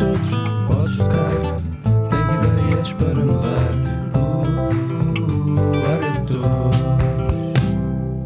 [0.00, 0.18] todos,
[0.66, 1.28] podes tocar.
[2.08, 3.70] Tens ideias para mudar.
[6.26, 6.48] Todos.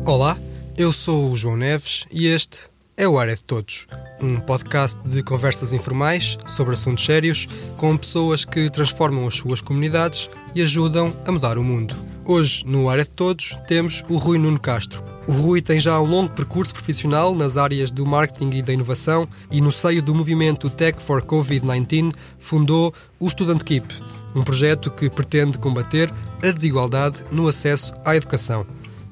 [0.07, 0.39] Olá,
[0.79, 2.61] eu sou o João Neves e este
[2.97, 3.89] é o Área de Todos,
[4.21, 10.31] um podcast de conversas informais sobre assuntos sérios com pessoas que transformam as suas comunidades
[10.55, 11.97] e ajudam a mudar o mundo.
[12.25, 15.14] Hoje, no Área de Todos, temos o Rui Nuno Castro.
[15.27, 19.27] O Rui tem já um longo percurso profissional nas áreas do marketing e da inovação
[19.51, 23.87] e, no seio do movimento Tech for Covid-19, fundou o Student Keep,
[24.35, 28.67] um projeto que pretende combater a desigualdade no acesso à educação.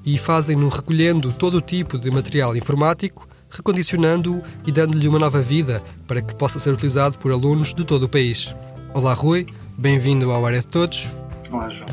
[0.04, 5.82] E fazem-no recolhendo todo o tipo de material informático, recondicionando-o e dando-lhe uma nova vida
[6.06, 8.54] para que possa ser utilizado por alunos de todo o país.
[8.92, 9.46] Olá, Rui,
[9.78, 11.08] bem-vindo ao Área de Todos.
[11.50, 11.88] Olá, João.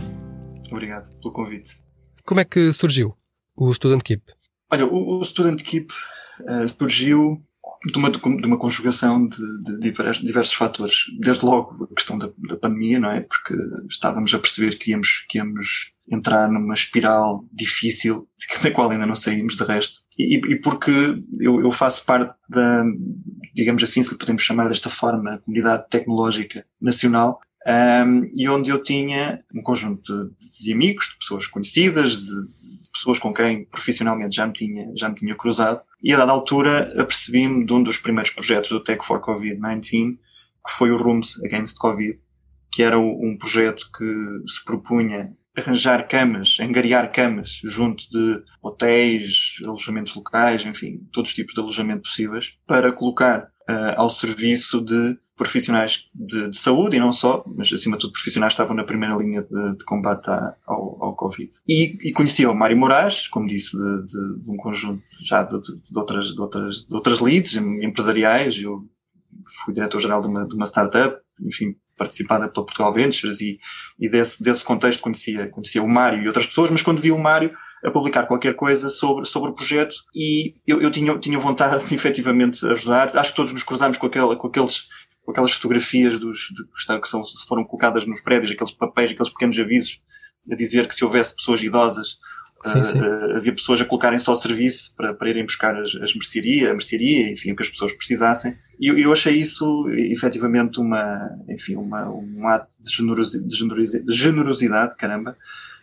[0.72, 1.86] Obrigado pelo convite.
[2.26, 3.16] Como é que surgiu
[3.60, 4.24] o Student Keep?
[4.72, 5.94] Olha, o, o Student Keep
[6.42, 7.44] uh, surgiu
[7.86, 10.96] de uma, de uma conjugação de, de diversos, diversos, fatores.
[11.20, 13.22] Desde logo a questão da, da, pandemia, não é?
[13.22, 13.54] Porque
[13.90, 18.28] estávamos a perceber que íamos, que íamos entrar numa espiral difícil,
[18.64, 20.02] da qual ainda não saímos de resto.
[20.18, 20.92] E, e porque
[21.40, 22.84] eu, eu, faço parte da,
[23.56, 29.44] digamos assim, se podemos chamar desta forma, comunidade tecnológica nacional, um, e onde eu tinha
[29.54, 32.34] um conjunto de, de amigos, de pessoas conhecidas, de,
[33.00, 36.94] pessoas com quem profissionalmente já me tinha, já me tinha cruzado, e a dada altura
[37.02, 40.18] apercebi-me de um dos primeiros projetos do Tech for Covid-19,
[40.66, 42.20] que foi o Rooms Against Covid,
[42.72, 50.16] que era um projeto que se propunha arranjar camas, angariar camas junto de hotéis, alojamentos
[50.16, 56.10] locais, enfim, todos os tipos de alojamento possíveis, para colocar uh, ao serviço de profissionais
[56.14, 59.42] de, de, saúde e não só, mas acima de tudo profissionais estavam na primeira linha
[59.42, 61.50] de, de combate à, ao, ao, Covid.
[61.66, 65.56] E, e conhecia o Mário Moraes, como disse, de, de um conjunto já de,
[65.96, 68.62] outras, de, outras, de outras leads empresariais.
[68.62, 68.86] Eu
[69.64, 73.60] fui diretor-geral de uma, de uma startup, enfim, participada pela Portugal Ventures e,
[73.98, 77.18] e desse, desse contexto conhecia, conhecia o Mário e outras pessoas, mas quando vi o
[77.18, 77.52] Mário
[77.84, 81.96] a publicar qualquer coisa sobre, sobre o projeto e eu, eu tinha, tinha vontade de
[81.96, 83.16] efetivamente ajudar.
[83.18, 84.88] Acho que todos nos cruzamos com, aquela, com aqueles
[85.30, 89.60] com aquelas fotografias dos, de, que são, foram colocadas nos prédios, aqueles papéis, aqueles pequenos
[89.60, 90.02] avisos
[90.52, 92.18] a dizer que se houvesse pessoas idosas
[92.66, 93.00] Sim, sim.
[93.00, 96.74] Uh, havia pessoas a colocarem só serviço para, para irem buscar as, as mercearia, a
[96.74, 98.54] mercearia, enfim, o que as pessoas precisassem.
[98.78, 104.04] E eu, eu achei isso, efetivamente, uma, enfim, uma, um ato de, generosi, de, generosi,
[104.04, 105.38] de generosidade, caramba,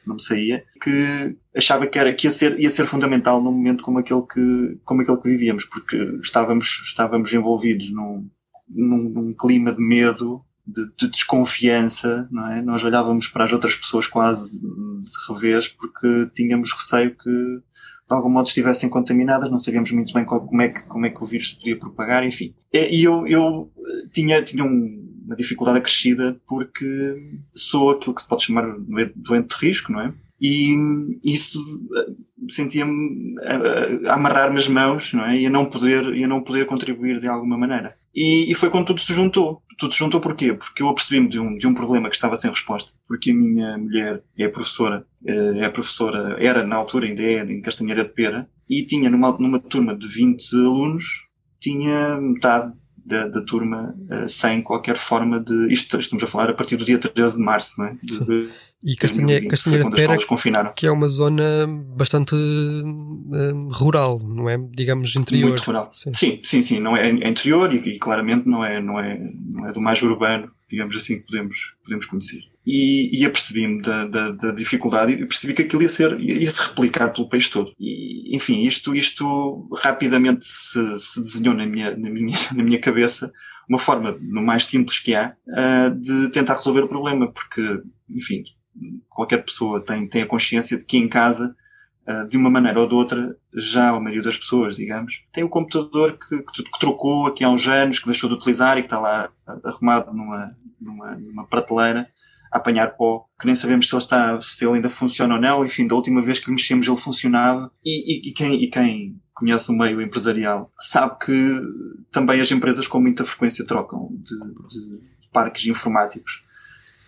[0.06, 3.82] não me saía, que achava que, era, que ia, ser, ia ser fundamental num momento
[3.82, 8.28] como aquele que, como aquele que vivíamos, porque estávamos, estávamos envolvidos num,
[8.68, 12.62] num, num clima de medo, de, de, desconfiança, não é?
[12.62, 17.60] Nós olhávamos para as outras pessoas quase de revés porque tínhamos receio que
[18.08, 21.22] de algum modo estivessem contaminadas, não sabíamos muito bem como é que, como é que
[21.22, 22.54] o vírus podia propagar, enfim.
[22.72, 28.28] E eu, eu eh, tinha, tinha um, uma dificuldade acrescida porque sou aquilo que se
[28.28, 28.76] pode chamar
[29.16, 30.14] doente de risco, não é?
[30.40, 30.76] E
[31.24, 31.58] isso
[31.96, 32.12] eh,
[32.48, 35.36] sentia-me a, a amarrar-me as mãos, não é?
[35.38, 37.96] E a não poder, e a não poder contribuir de alguma maneira.
[38.16, 39.62] E, e foi quando tudo se juntou.
[39.78, 40.54] Tudo se juntou porquê?
[40.54, 42.92] Porque eu apercebi-me de um, de um problema que estava sem resposta.
[43.06, 47.60] Porque a minha mulher é professora, eh, é professora, era na altura, ainda é, em
[47.60, 51.26] Castanheira de Pera, e tinha numa, numa turma de 20 alunos,
[51.60, 52.72] tinha metade
[53.06, 55.72] da, da turma uh, sem qualquer forma de.
[55.72, 57.96] Isto estamos a falar a partir do dia 13 de março, não é?
[58.02, 58.50] De,
[58.84, 61.66] e Castanheira, Castanheira de Pera, que é uma zona
[61.96, 64.58] bastante uh, rural, não é?
[64.70, 65.48] Digamos interior.
[65.48, 65.90] Muito rural.
[65.92, 66.62] Sim, sim, sim.
[66.62, 66.80] sim.
[66.80, 70.02] Não é, é interior e, e, claramente não é, não, é, não é do mais
[70.02, 72.40] urbano, digamos assim, que podemos, podemos conhecer.
[72.66, 76.60] E, e apercebi-me da, da, da, dificuldade e percebi que aquilo ia ser, ia se
[76.60, 77.72] replicar pelo país todo.
[77.80, 83.32] E, enfim, isto, isto rapidamente se, se desenhou na minha, na minha, na minha cabeça
[83.68, 87.82] uma forma, no mais simples que há, uh, de tentar resolver o problema, porque,
[88.14, 88.44] enfim,
[89.08, 91.56] qualquer pessoa tem, tem a consciência de que em casa,
[92.08, 95.48] uh, de uma maneira ou de outra, já a maioria das pessoas, digamos, tem o
[95.48, 98.86] computador que, que, que, trocou aqui há uns anos, que deixou de utilizar e que
[98.86, 99.30] está lá
[99.64, 102.08] arrumado numa, numa, numa prateleira
[102.52, 105.64] a apanhar pó, que nem sabemos se ele, está, se ele ainda funciona ou não.
[105.64, 107.70] Enfim, da última vez que mexemos ele funcionava.
[107.84, 111.60] E, e, e, quem, e quem conhece o meio empresarial sabe que
[112.12, 116.45] também as empresas com muita frequência trocam de, de parques informáticos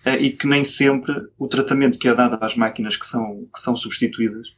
[0.05, 3.75] e que nem sempre o tratamento que é dado às máquinas que são, que são
[3.75, 4.49] substituídas,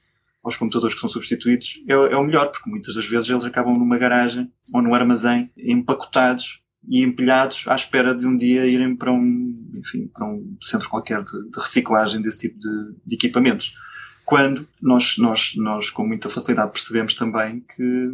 [0.43, 3.77] aos computadores que são substituídos, é, é o melhor, porque muitas das vezes eles acabam
[3.77, 9.11] numa garagem ou num armazém empacotados e empilhados à espera de um dia irem para
[9.11, 13.75] um, enfim, para um centro qualquer de, de reciclagem desse tipo de, de, equipamentos.
[14.25, 18.09] Quando nós, nós, nós com muita facilidade percebemos também que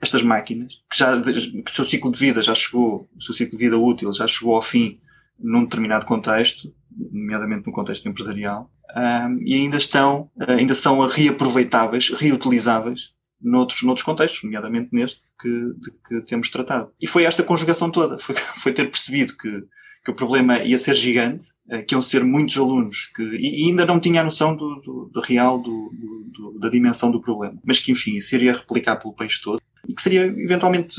[0.00, 3.56] estas máquinas, que já que o seu ciclo de vida já chegou, o seu ciclo
[3.56, 4.96] de vida útil já chegou ao fim
[5.38, 6.72] num determinado contexto,
[7.12, 14.42] nomeadamente no contexto empresarial, um, e ainda estão, ainda são reaproveitáveis, reutilizáveis noutros, noutros contextos,
[14.42, 15.74] nomeadamente neste que,
[16.08, 16.90] que temos tratado.
[17.00, 19.64] E foi esta conjugação toda, foi, foi ter percebido que,
[20.04, 23.86] que o problema ia ser gigante, eh, que iam ser muitos alunos que, e ainda
[23.86, 25.92] não tinha a noção do, do, do real, do,
[26.32, 30.02] do, da dimensão do problema, mas que enfim seria replicar pelo país todo e que
[30.02, 30.96] seria eventualmente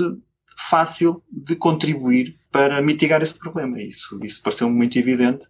[0.69, 3.81] fácil de contribuir para mitigar esse problema.
[3.81, 5.45] Isso, isso pareceu muito evidente.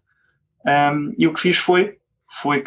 [0.66, 1.98] Um, e o que fiz foi,
[2.42, 2.63] foi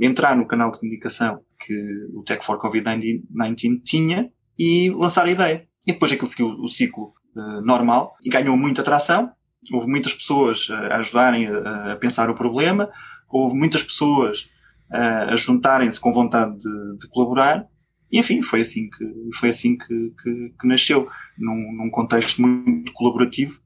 [0.00, 1.74] entrar no canal de comunicação que
[2.14, 5.66] o Tech for Covid-19 tinha e lançar a ideia.
[5.86, 9.30] E depois aquilo seguiu o ciclo uh, normal e ganhou muita atração.
[9.72, 12.88] Houve muitas pessoas a ajudarem a, a pensar o problema,
[13.28, 14.50] houve muitas pessoas
[14.92, 17.66] uh, a juntarem-se com vontade de, de, colaborar.
[18.10, 19.04] E enfim, foi assim que,
[19.34, 21.08] foi assim que, que, que nasceu,
[21.38, 23.60] num, num contexto muito colaborativo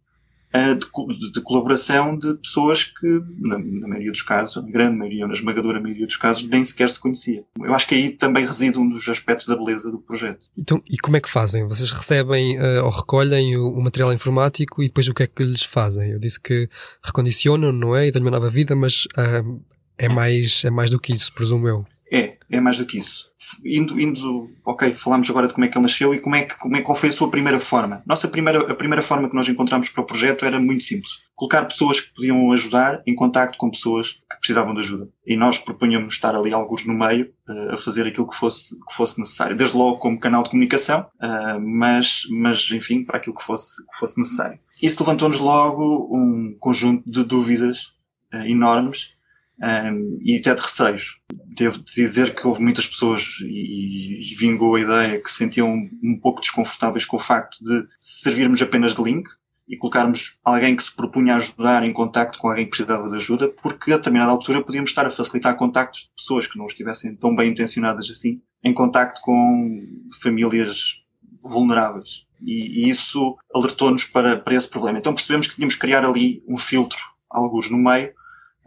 [0.53, 3.07] de, de, colaboração de pessoas que,
[3.39, 6.91] na, na, maioria dos casos, na grande maioria, na esmagadora maioria dos casos, nem sequer
[6.91, 7.45] se conhecia.
[7.63, 10.41] Eu acho que aí também reside um dos aspectos da beleza do projeto.
[10.59, 11.65] Então, e como é que fazem?
[11.67, 15.45] Vocês recebem uh, ou recolhem o, o, material informático e depois o que é que
[15.45, 16.11] lhes fazem?
[16.11, 16.69] Eu disse que
[17.05, 18.09] recondicionam, não é?
[18.09, 19.61] E dão uma nova vida, mas uh,
[19.97, 21.87] é, mais, é mais do que isso, presumo eu.
[22.11, 23.31] É, é mais do que isso.
[23.65, 26.57] Indo, indo, ok, falamos agora de como é que ele nasceu e como é que,
[26.57, 28.03] como é, qual foi a sua primeira forma.
[28.05, 31.21] Nossa primeira, a primeira forma que nós encontramos para o projeto era muito simples.
[31.37, 35.09] Colocar pessoas que podiam ajudar em contacto com pessoas que precisavam de ajuda.
[35.25, 38.95] E nós propunhamos estar ali alguns no meio uh, a fazer aquilo que fosse, que
[38.95, 39.56] fosse necessário.
[39.56, 43.99] Desde logo como canal de comunicação, uh, mas, mas enfim, para aquilo que fosse, que
[43.99, 44.59] fosse necessário.
[44.83, 47.93] Isso levantou-nos logo um conjunto de dúvidas
[48.35, 49.19] uh, enormes
[49.61, 51.21] um, e até de receios.
[51.47, 55.71] Devo dizer que houve muitas pessoas e, e, vingou a ideia que se sentiam
[56.03, 59.29] um pouco desconfortáveis com o facto de servirmos apenas de link
[59.69, 63.17] e colocarmos alguém que se propunha a ajudar em contacto com alguém que precisava de
[63.17, 67.15] ajuda, porque a determinada altura podíamos estar a facilitar contactos de pessoas que não estivessem
[67.15, 69.81] tão bem intencionadas assim, em contacto com
[70.21, 71.05] famílias
[71.43, 72.27] vulneráveis.
[72.43, 74.99] E, e isso alertou-nos para, para esse problema.
[74.99, 76.99] Então percebemos que tínhamos que criar ali um filtro,
[77.31, 78.13] alguns no meio,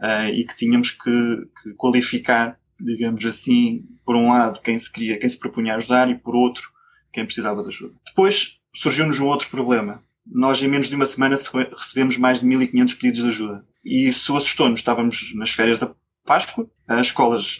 [0.00, 5.18] uh, e que tínhamos que, que, qualificar, digamos assim, por um lado quem se queria,
[5.18, 6.70] quem se propunha ajudar e por outro
[7.12, 7.94] quem precisava de ajuda.
[8.06, 10.02] Depois surgiu-nos um outro problema.
[10.26, 13.66] Nós em menos de uma semana recebemos mais de 1500 pedidos de ajuda.
[13.84, 14.80] E isso assustou-nos.
[14.80, 15.94] Estávamos nas férias da
[16.24, 17.58] Páscoa, as escolas,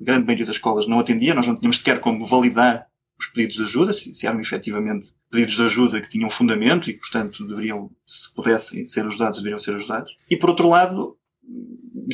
[0.00, 2.86] grande maioria das escolas não atendia, nós não tínhamos sequer como validar
[3.18, 6.92] os pedidos de ajuda, se, se eram efetivamente pedidos de ajuda que tinham fundamento e
[6.94, 10.16] que, portanto, deveriam, se pudessem ser ajudados, deveriam ser ajudados.
[10.30, 11.17] E, por outro lado,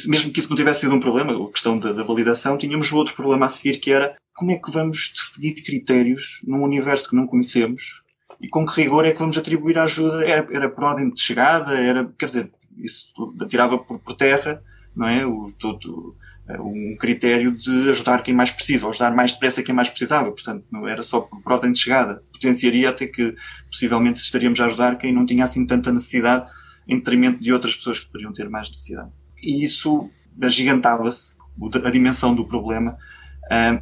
[0.07, 3.15] mesmo que isso não tivesse sido um problema, a questão da, da validação, tínhamos outro
[3.15, 7.27] problema a seguir que era como é que vamos definir critérios num universo que não
[7.27, 8.03] conhecemos
[8.41, 10.27] e com que rigor é que vamos atribuir a ajuda?
[10.27, 13.13] Era, era por ordem de chegada, era, quer dizer, isso
[13.49, 14.61] tirava por, por terra,
[14.95, 15.25] não é?
[15.25, 16.17] O, todo,
[16.49, 20.33] eh, um critério de ajudar quem mais precisa, ou ajudar mais depressa quem mais precisava.
[20.33, 22.25] Portanto, não era só por, ordem de chegada.
[22.33, 23.37] Potenciaria até que
[23.71, 26.51] possivelmente estaríamos a ajudar quem não tinha assim tanta necessidade
[26.89, 29.13] em detrimento de outras pessoas que poderiam ter mais necessidade
[29.45, 30.11] e isso
[30.41, 31.35] agigantava-se,
[31.85, 32.97] a dimensão do problema,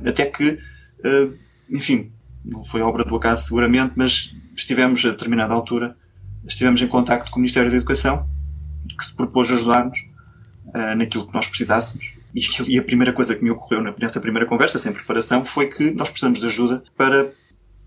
[0.05, 0.59] até que,
[1.05, 1.29] ah,
[1.71, 2.13] enfim,
[2.45, 5.97] não foi obra do acaso seguramente, mas estivemos a determinada altura,
[6.47, 8.29] estivemos em contacto com o Ministério da Educação,
[8.99, 9.99] que se propôs ajudar-nos
[10.75, 12.15] ah, naquilo que nós precisássemos.
[12.67, 16.09] E a primeira coisa que me ocorreu nessa primeira conversa, sem preparação, foi que nós
[16.09, 17.31] precisamos de ajuda para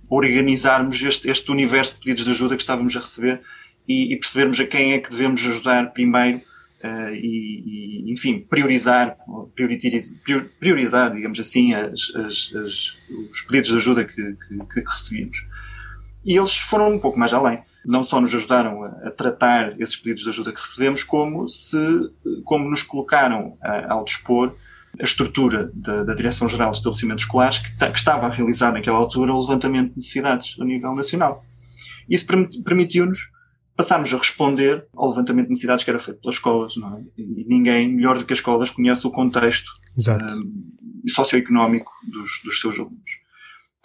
[0.07, 3.41] organizarmos este, este universo de pedidos de ajuda que estávamos a receber
[3.87, 6.41] e, e percebermos a quem é que devemos ajudar primeiro
[6.85, 9.17] uh, e, e, enfim, priorizar,
[10.59, 12.97] priorizar, digamos assim, as, as, as,
[13.31, 15.47] os pedidos de ajuda que, que, que, recebíamos.
[16.23, 17.63] E eles foram um pouco mais além.
[17.85, 21.77] Não só nos ajudaram a, a tratar esses pedidos de ajuda que recebemos, como se,
[22.43, 24.55] como nos colocaram a, ao dispor
[24.99, 29.33] a estrutura da, da Direção-Geral de Estabelecimentos Escolares que, que, estava a realizar naquela altura
[29.33, 31.43] o levantamento de necessidades a nível nacional.
[32.09, 32.25] Isso
[32.63, 33.29] permitiu-nos
[33.75, 37.03] passámos a responder ao levantamento de necessidades que era feito pelas escolas, não é?
[37.17, 42.79] E ninguém melhor do que as escolas conhece o contexto uh, socioeconómico dos, dos seus
[42.79, 43.25] alunos.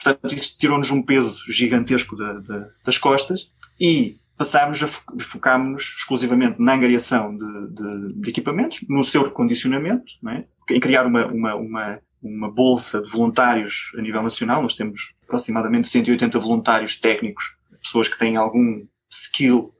[0.02, 5.98] Portanto, isso tirou-nos um peso gigantesco da, da, das costas e passámos a fo focámos-nos
[5.98, 10.44] exclusivamente na angariação de, de, de, equipamentos, no seu recondicionamento, é?
[10.70, 14.62] em criar uma, uma, uma, uma bolsa de voluntários a nível nacional.
[14.62, 19.74] Nós temos aproximadamente 180 voluntários técnicos, pessoas que têm algum skill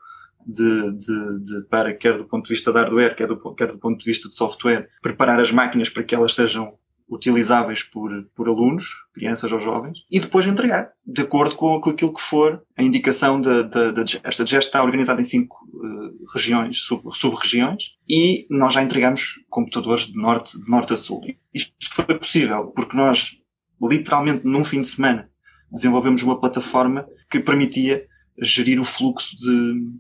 [0.47, 3.79] de, de, de, para, quer do ponto de vista de hardware, quer do, quer do
[3.79, 6.79] ponto de vista de software, preparar as máquinas para que elas sejam
[7.11, 12.15] utilizáveis por, por alunos, crianças ou jovens, e depois entregar, de acordo com, com aquilo
[12.15, 14.25] que for a indicação da, da, da GEST.
[14.25, 20.07] A GEST está organizada em cinco uh, regiões, sub-regiões, sub e nós já entregamos computadores
[20.07, 21.21] de norte, de norte a sul.
[21.53, 23.39] Isto foi possível porque nós,
[23.83, 25.29] literalmente num fim de semana,
[25.71, 28.07] desenvolvemos uma plataforma que permitia
[28.41, 29.91] gerir o fluxo de,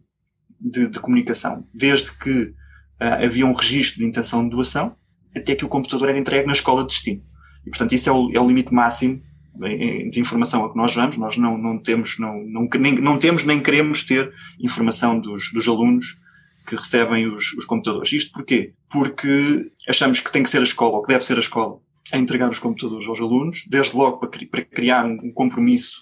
[0.60, 1.66] de, de comunicação.
[1.72, 4.96] Desde que uh, havia um registro de intenção de doação,
[5.36, 7.22] até que o computador era entregue na escola de destino.
[7.66, 9.22] E, portanto, isso é o, é o limite máximo
[10.10, 11.16] de informação a que nós vamos.
[11.16, 15.68] Nós não, não temos, não, não, nem, não temos nem queremos ter informação dos, dos
[15.68, 16.18] alunos
[16.66, 18.12] que recebem os, os computadores.
[18.12, 18.74] Isto porquê?
[18.90, 21.78] Porque achamos que tem que ser a escola, ou que deve ser a escola,
[22.12, 25.98] a entregar os computadores aos alunos, desde logo para, para criar um, um compromisso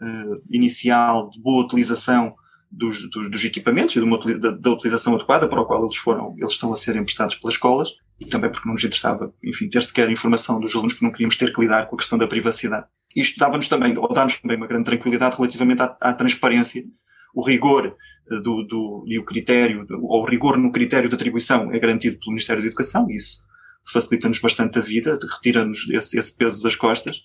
[0.00, 2.34] uh, inicial de boa utilização
[2.76, 6.34] dos, dos, dos equipamentos e uma, da, da, utilização adequada para o qual eles foram,
[6.36, 7.88] eles estão a ser emprestados pelas escolas
[8.20, 11.36] e também porque não nos interessava, enfim, ter sequer informação dos alunos porque não queríamos
[11.36, 12.86] ter que lidar com a questão da privacidade.
[13.14, 16.84] Isto dava-nos também, ou dá-nos também uma grande tranquilidade relativamente à, à transparência,
[17.34, 17.96] o rigor
[18.30, 22.18] eh, do, do, e o critério, ou o rigor no critério de atribuição é garantido
[22.18, 23.42] pelo Ministério da Educação, e isso
[23.90, 27.22] facilita-nos bastante a vida, retira-nos esse, esse peso das costas,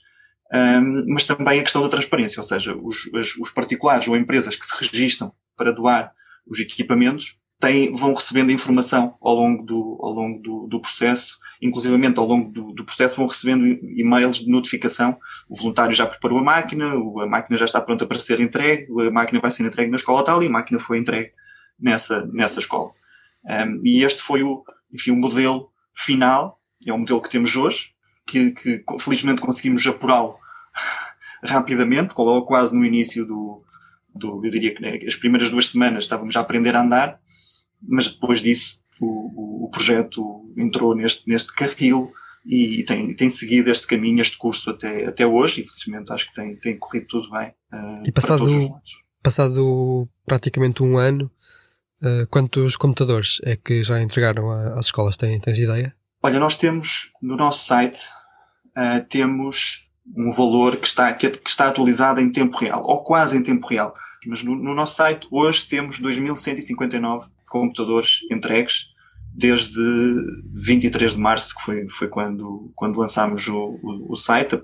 [0.54, 4.66] um, mas também a questão da transparência, ou seja, os, os, particulares ou empresas que
[4.66, 5.32] se registram
[5.62, 6.12] para doar
[6.48, 12.18] os equipamentos têm, vão recebendo informação ao longo do, ao longo do, do processo, inclusivamente
[12.18, 15.20] ao longo do, do, processo vão recebendo e-mails de notificação.
[15.48, 19.12] O voluntário já preparou a máquina, a máquina já está pronta para ser entregue, a
[19.12, 21.32] máquina vai ser entregue na escola tal e a máquina foi entregue
[21.80, 22.90] nessa, nessa escola.
[23.46, 27.92] Um, e este foi o, enfim, o modelo final, é o modelo que temos hoje,
[28.26, 30.36] que, que felizmente conseguimos apurá-lo
[31.46, 33.64] rapidamente, quase no início do,
[34.14, 37.20] do, eu diria que né, as primeiras duas semanas estávamos a aprender a andar,
[37.82, 42.12] mas depois disso o, o, o projeto entrou neste, neste carril
[42.46, 46.34] e tem, tem seguido este caminho, este curso até, até hoje, e felizmente acho que
[46.34, 47.50] tem, tem corrido tudo bem.
[47.72, 48.46] Uh, e passado,
[49.22, 51.32] passado praticamente um ano,
[52.02, 55.18] uh, quantos computadores é que já entregaram às escolas?
[55.18, 55.96] Tens, tens ideia?
[56.24, 58.02] Olha, nós temos no nosso site,
[58.78, 63.44] uh, temos um valor que está, que, está atualizado em tempo real, ou quase em
[63.44, 63.94] tempo real.
[64.28, 68.92] Mas no, no nosso site hoje temos 2.159 computadores entregues
[69.34, 69.82] desde
[70.54, 74.62] 23 de março, que foi, foi quando, quando lançámos o, o, o site,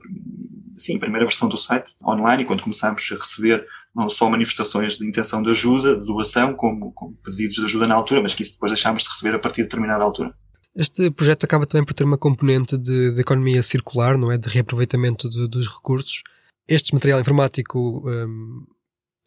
[0.77, 3.65] sim, a primeira versão do site online, e quando começámos a receber
[3.95, 7.95] não só manifestações de intenção de ajuda, de doação, como, como pedidos de ajuda na
[7.95, 10.35] altura, mas que isso depois deixámos de receber a partir de determinada altura.
[10.77, 14.37] Este projeto acaba também por ter uma componente de, de economia circular, não é?
[14.37, 16.21] De reaproveitamento de, dos recursos.
[16.67, 18.63] Este material informático um,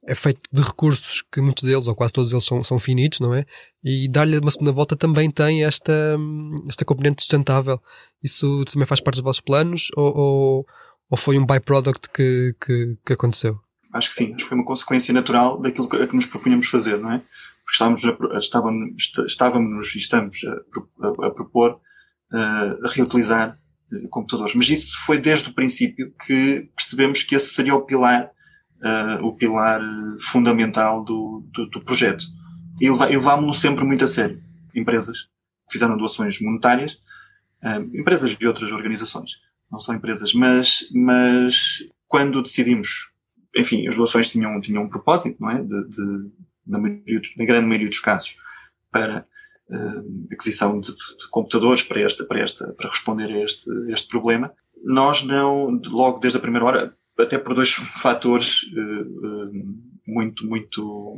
[0.06, 3.34] é feito de recursos que muitos deles, ou quase todos eles, são, são finitos, não
[3.34, 3.44] é?
[3.82, 7.82] E dar-lhe uma segunda volta também tem esta, hum, esta componente sustentável.
[8.22, 10.66] Isso também faz parte dos vossos planos ou, ou,
[11.10, 13.58] ou foi um byproduct que, que, que aconteceu?
[13.92, 16.96] Acho que sim, acho que foi uma consequência natural daquilo que, que nos propunhamos fazer,
[16.96, 17.22] não é?
[17.72, 21.80] Estávamos, a, estávamos, estávamos e estamos a, a, propor
[22.32, 23.58] uh, a reutilizar
[23.92, 24.54] uh, computadores.
[24.54, 28.30] Mas isso foi desde o princípio que percebemos que esse seria o pilar,
[28.82, 29.80] uh, o pilar
[30.20, 32.24] fundamental do, do, do projeto.
[32.80, 34.42] E levámos-lo sempre muito a sério.
[34.74, 35.28] Empresas
[35.70, 36.98] fizeram doações monetárias,
[37.92, 39.32] empresas de outras organizações,
[39.70, 43.12] não são empresas, mas, mas quando decidimos,
[43.56, 45.62] enfim, as doações tinham, tinham um propósito, não é?
[45.62, 46.30] De, de
[46.66, 48.36] na, maioria, na grande maioria dos casos,
[48.90, 49.26] para
[49.68, 54.52] uh, aquisição de, de, computadores para, esta, para, esta, para responder a este, este problema.
[54.84, 57.70] Nós não, logo desde a primeira hora, até por dois
[58.02, 59.52] fatores uh, uh,
[60.06, 61.14] muito, muito,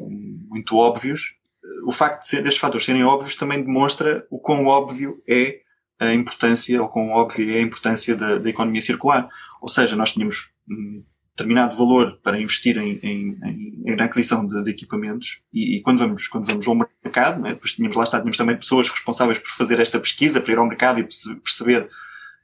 [0.49, 1.37] muito óbvios,
[1.85, 5.61] o facto de ser, destes fatores serem óbvios também demonstra o quão óbvio é
[5.99, 9.29] a importância, ou quão óbvia é a importância da, da economia circular.
[9.61, 11.05] Ou seja, nós tínhamos hum,
[11.37, 15.99] determinado valor para investir em, em, em, em aquisição de, de equipamentos e, e, quando
[15.99, 19.49] vamos quando vamos ao mercado, né, depois tínhamos lá está, tínhamos também pessoas responsáveis por
[19.49, 21.09] fazer esta pesquisa, para ir ao mercado e
[21.43, 21.89] perceber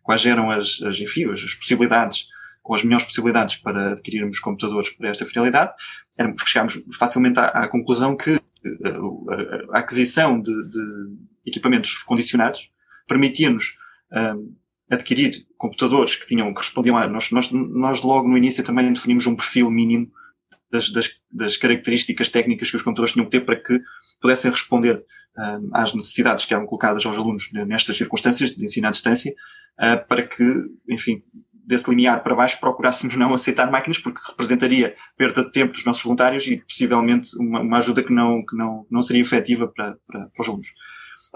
[0.02, 2.28] quais eram as, as, enfim, as possibilidades
[2.64, 5.73] ou as melhores possibilidades para adquirirmos computadores para esta finalidade,
[6.16, 11.16] era, chegámos facilmente à, à conclusão que a, eh, a, a aquisição de, de,
[11.47, 12.71] equipamentos condicionados
[13.07, 13.78] permitia-nos
[14.12, 14.54] um,
[14.90, 19.26] adquirir computadores que tinham, que respondiam a, nós, nós, nós logo no início também definimos
[19.26, 20.11] um perfil mínimo
[20.71, 23.80] das, das, das características técnicas que os computadores tinham que ter para que
[24.21, 28.90] pudessem responder uh, às necessidades que eram colocadas aos alunos nestas circunstâncias de ensino à
[28.90, 29.33] distância,
[29.80, 30.45] uh, para que,
[30.88, 35.85] enfim, desse limiar para baixo procurássemos não aceitar máquinas porque representaria perda de tempo dos
[35.85, 39.99] nossos voluntários e possivelmente uma, uma ajuda que não, que não, não seria efetiva para,
[40.07, 40.68] para, para os alunos.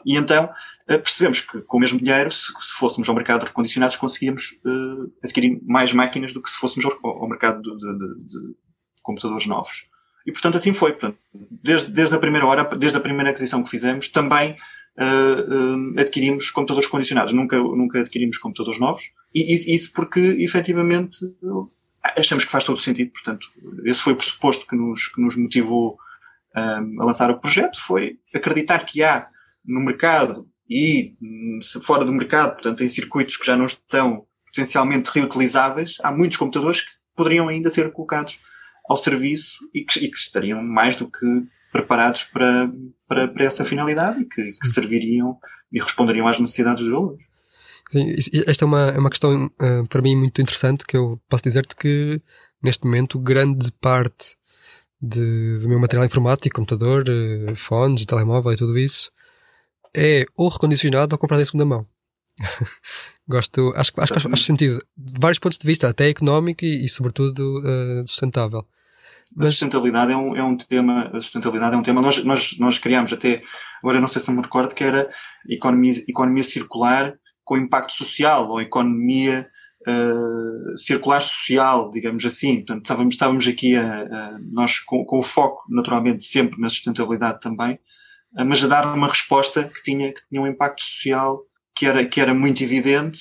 [0.05, 3.47] E então uh, percebemos que com o mesmo dinheiro, se, se fôssemos ao mercado de
[3.47, 8.15] recondicionados, conseguíamos uh, adquirir mais máquinas do que se fôssemos ao, ao mercado de, de,
[8.27, 8.55] de,
[9.03, 9.87] computadores novos.
[10.27, 10.93] E portanto assim foi.
[10.93, 11.19] Portanto,
[11.51, 16.89] desde, desde a primeira hora, desde a primeira aquisição que fizemos, também uh, adquirimos computadores
[16.89, 17.33] condicionados.
[17.33, 19.05] Nunca, nunca adquirimos computadores novos.
[19.35, 21.19] E, e isso porque efetivamente
[22.17, 23.13] achamos que faz todo o sentido.
[23.13, 23.49] Portanto,
[23.85, 25.97] esse foi o pressuposto que nos, que nos motivou
[26.57, 29.27] um, a lançar o projeto, foi acreditar que há
[29.65, 31.13] no mercado e
[31.83, 36.81] fora do mercado, portanto, em circuitos que já não estão potencialmente reutilizáveis, há muitos computadores
[36.81, 38.39] que poderiam ainda ser colocados
[38.89, 41.27] ao serviço e que, e que estariam mais do que
[41.71, 42.71] preparados para,
[43.09, 45.39] para, para essa finalidade e que, que, serviriam
[45.73, 47.23] e responderiam às necessidades dos alunos.
[47.91, 48.15] Sim,
[48.47, 51.77] esta é uma, é uma questão uh, para mim muito interessante que eu posso dizer-te
[51.77, 52.21] que
[52.63, 54.37] neste momento grande parte
[55.01, 59.11] de, do meu material informático, computador, uh, fones, telemóvel e tudo isso
[59.95, 61.87] é ou recondicionado ou comprado em segunda mão.
[63.29, 64.81] Gosto, acho, acho que faz, faz, sentido.
[64.97, 68.67] De vários pontos de vista, até económico e, e sobretudo, uh, sustentável.
[69.35, 69.49] Mas...
[69.49, 72.79] A sustentabilidade é um, é um tema, a sustentabilidade é um tema, nós, nós, nós
[72.79, 73.43] criámos até,
[73.83, 75.11] agora não sei se me recordo, que era
[75.49, 79.49] economia, economia circular com impacto social, ou economia
[79.89, 82.57] uh, circular social, digamos assim.
[82.57, 87.41] Portanto, estávamos, estávamos aqui a, a nós com, com, o foco, naturalmente, sempre na sustentabilidade
[87.41, 87.79] também,
[88.35, 91.43] mas a dar uma resposta que tinha, que tinha um impacto social
[91.75, 93.21] que era, que era muito evidente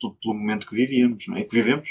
[0.00, 1.44] pelo, pelo momento que vivíamos, não é?
[1.44, 1.88] Que vivemos,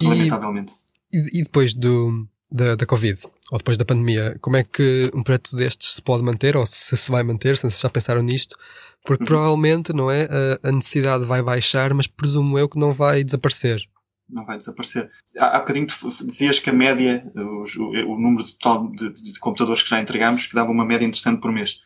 [0.00, 0.72] e, lamentavelmente.
[1.12, 3.20] E, depois do, da, da Covid,
[3.52, 6.96] ou depois da pandemia, como é que um projeto destes se pode manter, ou se
[6.96, 8.56] se vai manter, se já pensaram nisto?
[9.04, 9.28] Porque uhum.
[9.28, 10.28] provavelmente, não é,
[10.62, 13.80] a, a, necessidade vai baixar, mas presumo eu que não vai desaparecer.
[14.28, 15.10] Não vai desaparecer.
[15.38, 19.38] Há, há bocadinho tu dizias que a média, o, o número total de, de, de
[19.40, 21.80] computadores que já entregámos, que dava uma média interessante por mês.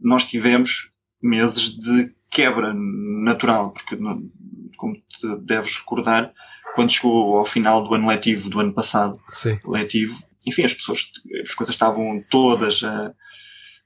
[0.00, 0.92] Nós tivemos
[1.22, 3.96] meses de quebra natural, porque,
[4.76, 6.32] como te deves recordar,
[6.74, 9.58] quando chegou ao final do ano letivo do ano passado, Sim.
[9.64, 10.16] letivo,
[10.46, 11.10] enfim, as pessoas,
[11.42, 13.12] as coisas estavam todas a,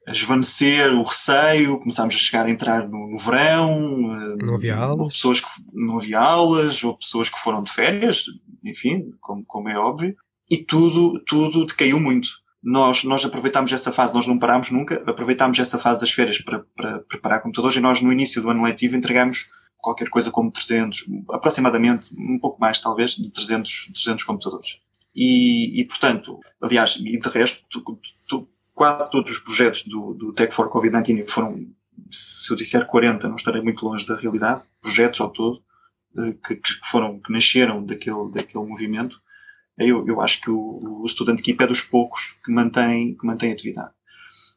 [0.06, 4.76] a esvanecer, o receio, começámos a chegar a entrar no, no verão, eh, não havia
[4.76, 5.14] aulas.
[5.14, 8.26] pessoas que não havia aulas, ou pessoas que foram de férias,
[8.62, 10.14] enfim, como, como é óbvio,
[10.50, 12.28] e tudo, tudo decaiu muito.
[12.64, 16.64] Nós, nós aproveitámos essa fase, nós não parámos nunca, aproveitámos essa fase das férias para,
[16.74, 21.04] para preparar computadores e nós no início do ano letivo entregámos qualquer coisa como 300,
[21.30, 24.80] aproximadamente, um pouco mais talvez, de 300, 300 computadores.
[25.14, 30.32] E, e portanto, aliás, e de resto, tu, tu, quase todos os projetos do, do
[30.32, 31.66] Tech for Covid-19 foram,
[32.10, 35.62] se eu disser 40, não estarei muito longe da realidade, projetos ao todo,
[36.16, 39.20] eh, que, que foram, que nasceram daquele, daquele movimento.
[39.78, 43.52] Eu, eu acho que o, o estudante Keep é dos poucos que mantém, que mantém
[43.52, 43.92] atividade.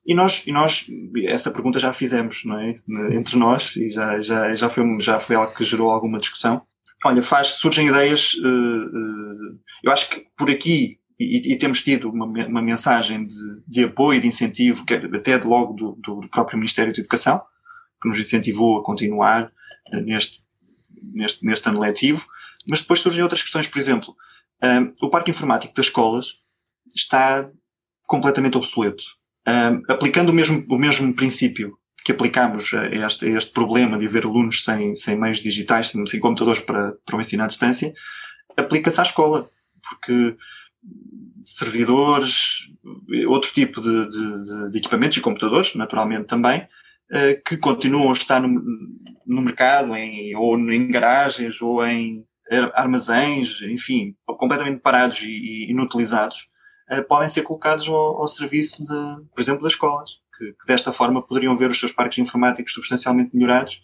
[0.07, 0.85] E nós, e nós,
[1.25, 2.75] essa pergunta já fizemos, não é?
[3.11, 6.61] Entre nós, e já, já, já, foi, já foi algo que gerou alguma discussão.
[7.03, 12.09] Olha, faz, surgem ideias, uh, uh, eu acho que por aqui, e, e temos tido
[12.09, 13.35] uma, uma mensagem de,
[13.67, 17.41] de, apoio, de incentivo, é até de logo do, do, próprio Ministério da Educação,
[18.01, 19.51] que nos incentivou a continuar
[20.05, 20.43] neste,
[21.13, 22.25] neste, neste ano letivo,
[22.69, 24.15] mas depois surgem outras questões, por exemplo,
[25.01, 26.39] o parque informático das escolas
[26.95, 27.49] está
[28.07, 29.03] completamente obsoleto
[29.87, 34.25] aplicando o mesmo, o mesmo princípio que aplicamos a este, a este problema de haver
[34.25, 37.93] alunos sem, sem meios digitais, sem, sem computadores para, para o ensino à distância,
[38.55, 39.49] aplica-se à escola.
[39.81, 40.37] Porque
[41.43, 42.71] servidores,
[43.27, 48.41] outro tipo de, de, de equipamentos e computadores, naturalmente também, uh, que continuam a estar
[48.41, 48.49] no,
[49.25, 52.25] no mercado, em, ou em garagens, ou em
[52.73, 56.47] armazéns, enfim, completamente parados e, inutilizados,
[56.91, 60.93] uh, podem ser colocados ao, ao serviço, de, por exemplo, das escolas, que, que, desta
[60.93, 63.83] forma poderiam ver os seus parques informáticos substancialmente melhorados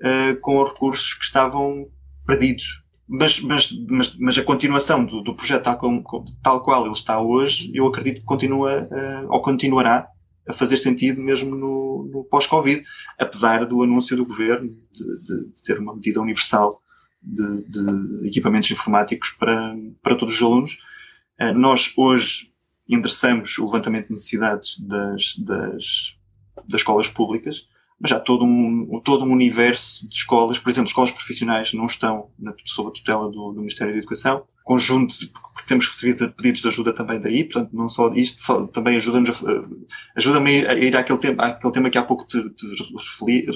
[0.00, 1.88] uh, com os recursos que estavam
[2.26, 2.82] perdidos.
[3.08, 6.04] Mas, mas, mas, mas a continuação do, do projeto tal, como,
[6.42, 10.08] tal qual ele está hoje, eu acredito que continua, uh, ou continuará
[10.48, 12.82] a fazer sentido mesmo no, no pós-Covid,
[13.18, 16.82] apesar do anúncio do governo de, de, de ter uma medida universal
[17.22, 20.78] de, de, equipamentos informáticos para, para todos os alunos,
[21.38, 22.52] eh, nós hoje
[22.88, 26.16] endereçamos o levantamento de necessidades das, das,
[26.68, 31.12] das escolas públicas, mas há todo um, todo um universo de escolas, por exemplo, escolas
[31.12, 35.14] profissionais não estão na, sob a tutela do, do Ministério da Educação, conjunto,
[35.62, 39.64] porque temos recebido pedidos de ajuda também daí, portanto, não só isto, também ajuda-nos a,
[40.16, 43.46] ajuda-me a ir àquele tema, àquele tema que há pouco te, te referi,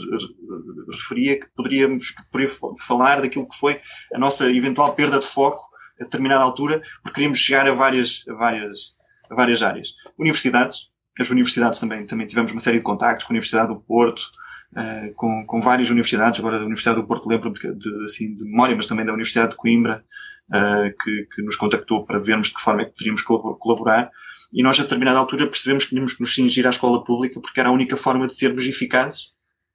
[0.91, 2.55] referia, que poderíamos, que poderia
[2.87, 3.81] falar daquilo que foi
[4.15, 5.67] a nossa eventual perda de foco
[6.01, 8.95] a determinada altura, porque queríamos chegar a várias, a várias,
[9.31, 9.95] a várias áreas.
[10.19, 14.31] Universidades, as universidades também, também tivemos uma série de contactos com a Universidade do Porto,
[14.77, 18.45] uh, com, com várias universidades, agora da Universidade do Porto lembro-me de, de, assim, de
[18.45, 20.05] memória, mas também da Universidade de Coimbra,
[20.51, 24.11] uh, que, que nos contactou para vermos de que forma é que poderíamos colaborar.
[24.53, 27.61] E nós, a determinada altura, percebemos que tínhamos que nos cingir à escola pública porque
[27.61, 29.33] era a única forma de sermos eficazes,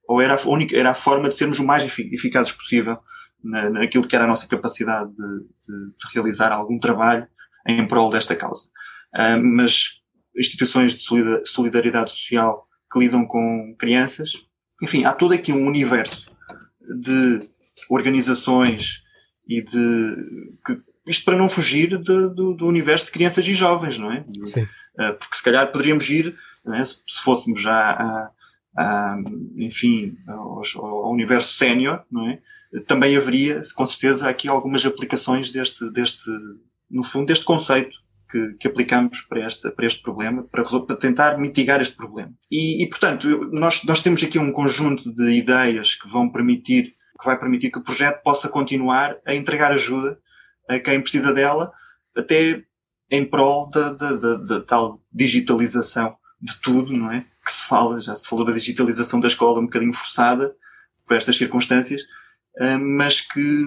[0.08, 2.98] ou era a, única, era a forma de sermos o mais eficazes possível
[3.44, 7.28] na, naquilo que era a nossa capacidade de, de, de realizar algum trabalho
[7.68, 8.66] em prol desta causa.
[9.14, 10.02] Uh, mas
[10.38, 11.04] instituições de
[11.46, 14.32] solidariedade social que lidam com crianças,
[14.82, 16.32] enfim, há todo aqui um universo
[17.00, 17.50] de
[17.90, 19.04] organizações
[19.58, 20.54] e de.
[20.66, 24.24] Que, isto para não fugir de, do, do, universo de crianças e jovens, não é?
[24.46, 24.62] Sim.
[24.62, 26.36] Uh, porque se calhar poderíamos ir,
[26.68, 26.86] é?
[26.86, 28.32] se, se, fôssemos já a,
[28.78, 29.18] a,
[29.58, 32.40] enfim, ao, ao universo sénior, não é?
[32.88, 36.24] Também haveria, com certeza, aqui algumas aplicações deste, deste,
[36.90, 37.98] no fundo, deste conceito
[38.32, 42.34] que, que aplicamos para este, para este problema, para, para tentar mitigar este problema.
[42.50, 47.26] E, e portanto, nós, nós temos aqui um conjunto de ideias que vão permitir, que
[47.28, 50.20] vai permitir que o projeto possa continuar a entregar ajuda
[50.68, 51.72] a quem precisa dela,
[52.18, 52.64] até
[53.10, 57.26] em prol da, da, da, da tal digitalização de tudo, não é?
[57.46, 60.56] Que se fala, já se falou da digitalização da escola um bocadinho forçada
[61.06, 62.02] por estas circunstâncias,
[62.58, 63.66] eh, mas que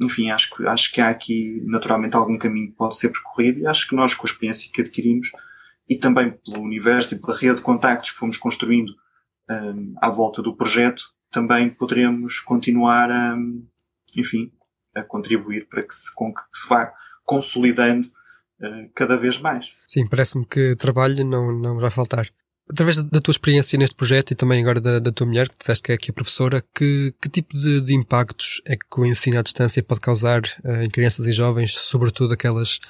[0.00, 3.66] enfim, acho que, acho que há aqui naturalmente algum caminho que pode ser percorrido e
[3.66, 5.28] acho que nós, com a experiência que adquirimos
[5.88, 8.92] e também pelo universo e pela rede de contactos que fomos construindo
[9.50, 13.36] um, à volta do projeto, também poderemos continuar a,
[14.16, 14.52] enfim,
[14.94, 16.92] a contribuir para que se, com, que se vá
[17.24, 19.74] consolidando uh, cada vez mais.
[19.88, 22.30] Sim, parece-me que trabalho não, não vai faltar
[22.70, 25.82] através da tua experiência neste projeto e também agora da, da tua mulher, que disseste
[25.82, 29.38] que é aqui a professora, que, que tipo de, de impactos é que o ensino
[29.38, 32.80] à distância pode causar uh, em crianças e jovens, sobretudo aquelas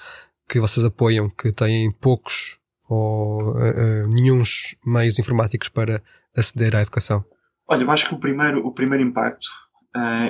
[0.48, 6.02] que vocês apoiam, que têm poucos ou uh, uh, nenhuns meios informáticos para
[6.36, 7.24] aceder à educação?
[7.66, 9.48] Olha, eu acho que o primeiro, o primeiro impacto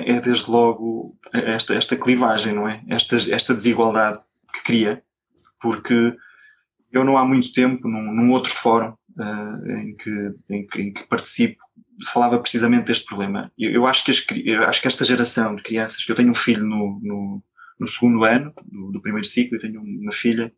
[0.05, 2.83] é desde logo esta, esta clivagem, não é?
[2.87, 4.19] Esta, esta desigualdade
[4.53, 5.03] que cria,
[5.59, 6.15] porque
[6.91, 10.93] eu não há muito tempo, num, num outro fórum, uh, em, que, em, que, em,
[10.93, 11.61] que, participo
[12.13, 13.51] falava precisamente deste problema.
[13.57, 16.31] Eu, eu acho, que as, eu acho que esta geração de crianças, que eu tenho
[16.31, 17.43] um filho no, no,
[17.79, 20.53] no segundo ano do, do, primeiro ciclo e tenho uma filha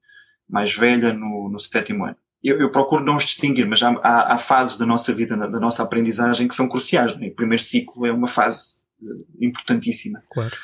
[0.49, 2.17] mais velha no, no sétimo ano.
[2.43, 5.59] Eu, eu, procuro não os distinguir, mas há, há, há fases da nossa vida, da,
[5.59, 7.17] nossa aprendizagem que são cruciais.
[7.19, 7.27] É?
[7.27, 10.23] O primeiro ciclo é uma fase uh, importantíssima.
[10.31, 10.55] Claro.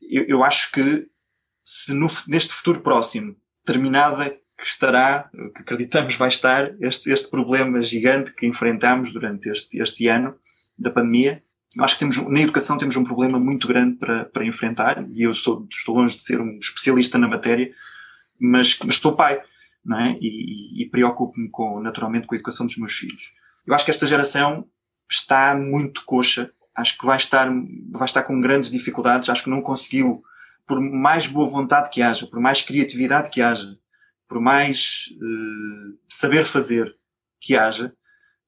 [0.00, 1.06] Eu, eu acho que
[1.64, 4.30] se no, neste futuro próximo, determinada
[4.62, 10.06] que estará, que acreditamos vai estar, este, este problema gigante que enfrentamos durante este, este
[10.08, 10.36] ano
[10.78, 11.42] da pandemia.
[11.76, 15.22] Eu acho que temos, na educação temos um problema muito grande para, para enfrentar, e
[15.22, 17.72] eu sou, estou longe de ser um especialista na matéria,
[18.38, 19.42] mas, mas sou pai,
[19.84, 20.18] não é?
[20.20, 23.32] E, e, preocupo-me com, naturalmente com a educação dos meus filhos.
[23.66, 24.66] Eu acho que esta geração
[25.10, 27.48] está muito coxa, acho que vai estar,
[27.90, 30.22] vai estar com grandes dificuldades, acho que não conseguiu,
[30.66, 33.78] por mais boa vontade que haja, por mais criatividade que haja,
[34.28, 36.96] por mais uh, saber fazer
[37.40, 37.94] que haja,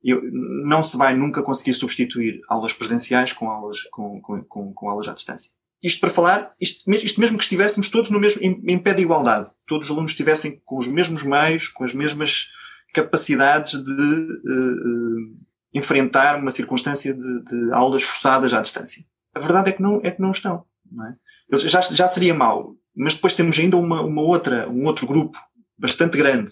[0.03, 4.89] eu, não se vai nunca conseguir substituir aulas presenciais com aulas, com, com, com, com
[4.89, 5.51] aulas à distância.
[5.85, 9.03] Isto para falar, isto, isto, mesmo que estivéssemos todos no mesmo, em, em, pé de
[9.03, 12.47] igualdade, todos os alunos estivessem com os mesmos meios, com as mesmas
[12.95, 15.37] capacidades de uh, uh,
[15.75, 19.05] enfrentar uma circunstância de, de, aulas forçadas à distância.
[19.35, 20.65] A verdade é que não, é que não estão.
[20.91, 21.17] Não é?
[21.59, 25.39] já, já seria mau, mas depois temos ainda uma, uma outra, um outro grupo
[25.77, 26.51] bastante grande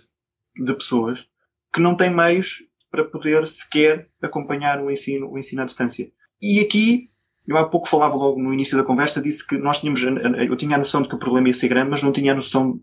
[0.63, 1.27] de pessoas
[1.73, 2.59] que não têm meios
[2.91, 6.13] para poder sequer acompanhar o ensino, o ensino à distância.
[6.43, 7.09] E aqui,
[7.47, 10.77] eu há pouco falava logo no início da conversa, disse que nós tínhamos, eu tinha
[10.77, 12.81] a noção de que o problema ia ser grande, mas não tinha a noção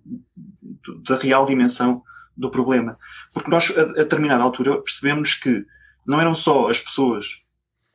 [1.07, 2.03] da real dimensão
[2.35, 2.97] do problema.
[3.33, 5.65] Porque nós, a, a determinada altura, percebemos que
[6.05, 7.43] não eram só as pessoas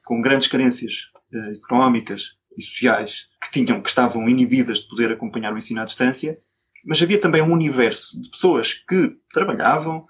[0.05, 5.53] com grandes carências eh, económicas e sociais que tinham, que estavam inibidas de poder acompanhar
[5.53, 6.39] o ensino à distância,
[6.85, 10.07] mas havia também um universo de pessoas que trabalhavam,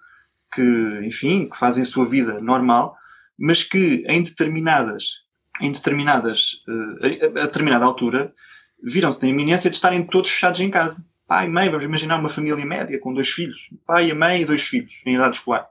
[0.52, 2.96] que, enfim, que fazem a sua vida normal,
[3.38, 5.23] mas que em determinadas,
[5.60, 8.34] em determinadas, uh, a, determinada altura,
[8.82, 11.06] viram-se na iminência de estarem todos fechados em casa.
[11.26, 13.70] Pai, mãe, vamos imaginar uma família média com dois filhos.
[13.86, 15.66] Pai, a mãe e dois filhos em idade escolar.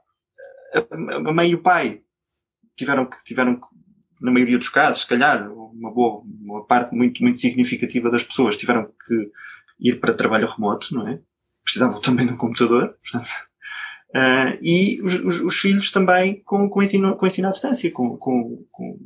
[0.74, 2.02] A, a mãe e o pai
[2.76, 3.66] tiveram que, tiveram que,
[4.20, 8.56] na maioria dos casos, se calhar, uma boa, uma parte muito, muito significativa das pessoas
[8.56, 9.30] tiveram que
[9.80, 11.20] ir para trabalho remoto, não é?
[11.62, 13.30] Precisavam também de um computador, portanto,
[14.14, 18.16] uh, e os, os, os, filhos também com, com, ensino, com ensino à distância, com,
[18.16, 18.98] com, com,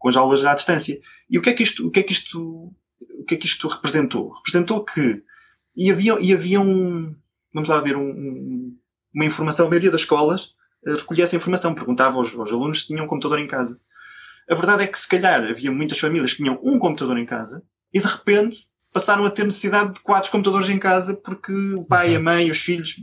[0.00, 0.98] com as aulas à distância.
[1.30, 2.72] E o que é que isto, o que é que isto,
[3.18, 4.32] o que é que isto representou?
[4.32, 5.22] Representou que,
[5.76, 7.14] e havia, e havia um,
[7.54, 8.76] vamos lá ver, um,
[9.14, 10.54] uma informação, a maioria das escolas
[10.86, 13.78] uh, recolhia essa informação, perguntava aos, aos alunos se tinham um computador em casa.
[14.48, 17.62] A verdade é que se calhar havia muitas famílias que tinham um computador em casa
[17.92, 22.08] e de repente passaram a ter necessidade de quatro computadores em casa porque o pai,
[22.08, 22.20] Exato.
[22.20, 22.96] a mãe, os filhos,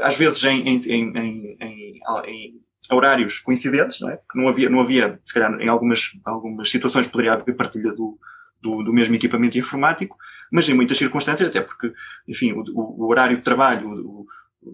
[0.00, 4.16] às vezes em, em, em, em, horários coincidentes, não é?
[4.16, 8.18] Porque não havia, não havia, se calhar em algumas, algumas situações poderia haver partilha do,
[8.60, 10.16] do, do mesmo equipamento informático,
[10.52, 11.92] mas em muitas circunstâncias, até porque,
[12.28, 14.26] enfim, o, o, horário de trabalho o,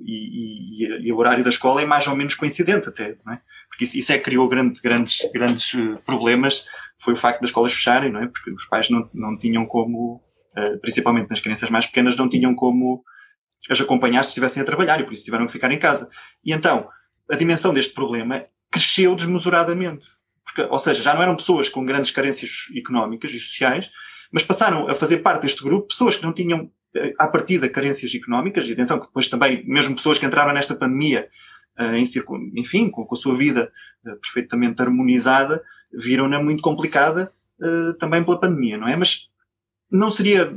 [0.04, 3.40] e, e, e, o horário da escola é mais ou menos coincidente até, não é?
[3.68, 6.64] Porque isso, isso é que criou grande, grandes, grandes eh, problemas,
[6.98, 8.26] foi o facto das escolas fecharem, não é?
[8.26, 10.22] Porque os pais não, não tinham como
[10.56, 13.02] eh, principalmente nas crianças mais pequenas, não tinham como
[13.70, 16.08] as acompanhar se estivessem a trabalhar e por isso tiveram que ficar em casa.
[16.44, 16.88] E então,
[17.32, 20.06] a dimensão deste problema cresceu desmesuradamente.
[20.44, 23.90] Porque, ou seja, já não eram pessoas com grandes carências económicas e sociais,
[24.30, 28.14] mas passaram a fazer parte deste grupo pessoas que não tinham, eh, à partida, carências
[28.14, 31.26] económicas, e atenção que depois também, mesmo pessoas que entraram nesta pandemia,
[31.78, 33.72] eh, enfim, com, com a sua vida
[34.20, 37.32] perfeitamente harmonizada, viram-na muito complicada
[38.00, 38.96] também pela pandemia, não é?
[38.96, 39.30] Mas
[39.88, 40.52] não seria,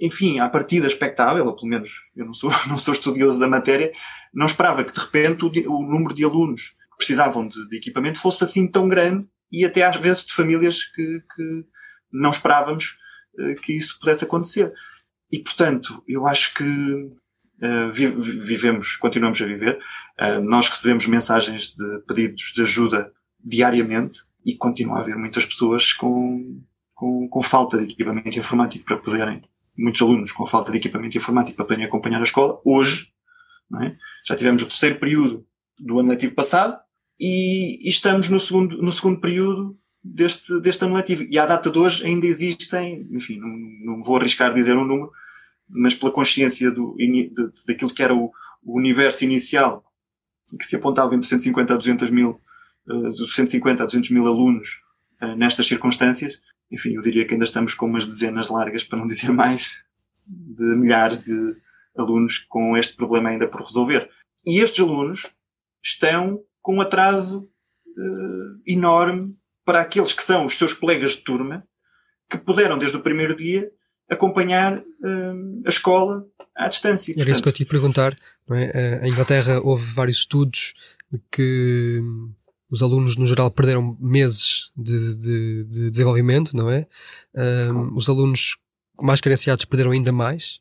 [0.00, 3.92] enfim, à partida expectável, ou pelo menos eu não sou, não sou estudioso da matéria,
[4.32, 8.18] não esperava que de repente o, o número de alunos que precisavam de, de, equipamento
[8.18, 11.64] fosse assim tão grande e até às vezes de famílias que, que
[12.12, 12.98] não esperávamos
[13.38, 14.72] uh, que isso pudesse acontecer.
[15.30, 19.78] E portanto, eu acho que uh, vivemos, continuamos a viver.
[20.20, 25.92] Uh, nós recebemos mensagens de pedidos de ajuda diariamente e continua a haver muitas pessoas
[25.92, 26.62] com
[27.00, 29.42] com, com falta de equipamento informático para poderem,
[29.80, 33.12] muitos alunos com falta de equipamento informático para poderem acompanhar a escola, hoje,
[33.82, 33.96] é?
[34.26, 35.46] já tivemos o terceiro período
[35.78, 36.78] do ano letivo passado
[37.18, 41.24] e, e, estamos no segundo, no segundo período deste, deste ano letivo.
[41.28, 45.10] E à data de hoje ainda existem, enfim, não, não vou arriscar dizer um número,
[45.68, 47.32] mas pela consciência do, de,
[47.66, 48.30] daquilo que era o,
[48.62, 49.84] o universo inicial,
[50.58, 52.40] que se apontava entre 150 a 200 mil,
[52.88, 54.82] uh, 150 a 200 mil alunos
[55.22, 59.06] uh, nestas circunstâncias, enfim, eu diria que ainda estamos com umas dezenas largas, para não
[59.06, 59.82] dizer mais,
[60.26, 61.34] de milhares de
[61.96, 64.08] alunos com este problema ainda por resolver.
[64.46, 65.28] E estes alunos
[65.82, 67.48] estão com um atraso
[67.86, 71.66] uh, enorme para aqueles que são os seus colegas de turma,
[72.28, 73.70] que puderam, desde o primeiro dia,
[74.08, 77.14] acompanhar uh, a escola à distância.
[77.18, 78.16] Era isso que eu te ia perguntar.
[78.48, 78.70] Não é?
[78.74, 80.74] Eh, em Inglaterra houve vários estudos
[81.30, 82.02] que
[82.70, 86.86] os alunos no geral perderam meses de, de, de desenvolvimento, não é?
[87.34, 88.56] Um, os alunos
[89.00, 90.60] mais carenciados perderam ainda mais.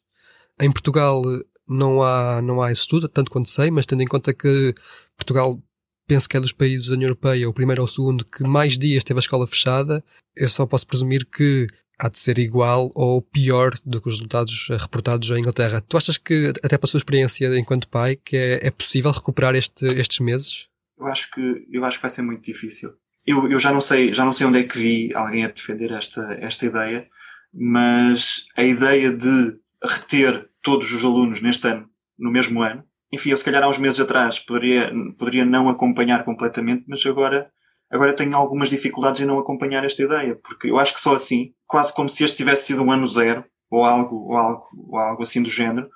[0.59, 1.21] Em Portugal
[1.67, 4.73] não há, não há esse estudo, tanto quanto sei, mas tendo em conta que
[5.15, 5.61] Portugal
[6.07, 8.77] penso que é dos países da União Europeia, o primeiro ou o segundo, que mais
[8.77, 10.03] dias teve a escola fechada,
[10.35, 11.67] eu só posso presumir que
[11.99, 15.81] há de ser igual ou pior do que os resultados reportados em Inglaterra.
[15.81, 19.85] Tu achas que, até pela sua experiência enquanto pai, que é, é possível recuperar este,
[19.85, 20.67] estes meses?
[20.99, 22.91] Eu acho que, eu acho que vai ser muito difícil.
[23.25, 25.91] Eu, eu já não sei, já não sei onde é que vi alguém a defender
[25.91, 27.07] esta, esta ideia,
[27.53, 33.37] mas a ideia de reter todos os alunos neste ano, no mesmo ano, enfim, eu
[33.37, 37.51] se calhar há uns meses atrás poderia, poderia não acompanhar completamente, mas agora,
[37.89, 41.53] agora tenho algumas dificuldades em não acompanhar esta ideia, porque eu acho que só assim,
[41.65, 45.23] quase como se este tivesse sido um ano zero, ou algo, ou algo, ou algo
[45.23, 45.89] assim do género,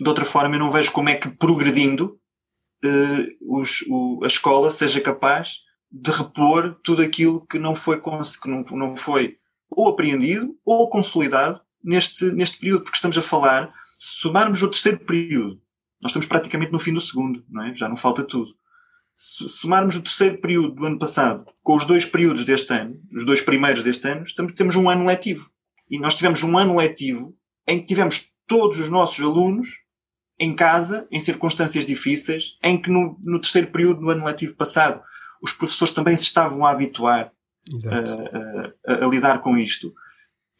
[0.00, 2.18] de outra forma eu não vejo como é que progredindo
[2.88, 8.48] uh, os, o, a escola seja capaz de repor tudo aquilo que não foi, que
[8.48, 9.38] não, não foi
[9.70, 14.98] ou apreendido ou consolidado neste, neste período, porque estamos a falar, se somarmos o terceiro
[15.00, 15.60] período,
[16.02, 17.74] nós estamos praticamente no fim do segundo, não é?
[17.74, 18.54] Já não falta tudo.
[19.16, 23.24] Se somarmos o terceiro período do ano passado com os dois períodos deste ano, os
[23.24, 25.48] dois primeiros deste ano, estamos, temos um ano letivo.
[25.88, 29.83] E nós tivemos um ano letivo em que tivemos todos os nossos alunos
[30.38, 35.00] em casa, em circunstâncias difíceis, em que no, no terceiro período do ano letivo passado
[35.42, 37.30] os professores também se estavam a habituar
[38.86, 39.92] a, a, a, lidar com isto.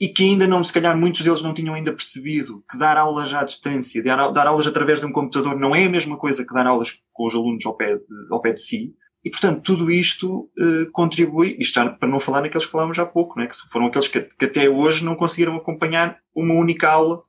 [0.00, 3.32] E que ainda não, se calhar muitos deles não tinham ainda percebido que dar aulas
[3.32, 6.52] à distância, dar, dar aulas através de um computador não é a mesma coisa que
[6.52, 8.94] dar aulas com os alunos ao pé de, ao pé de si.
[9.24, 13.06] E, portanto, tudo isto uh, contribui, isto já para não falar naqueles que falávamos há
[13.06, 17.22] pouco, né, que foram aqueles que, que até hoje não conseguiram acompanhar uma única aula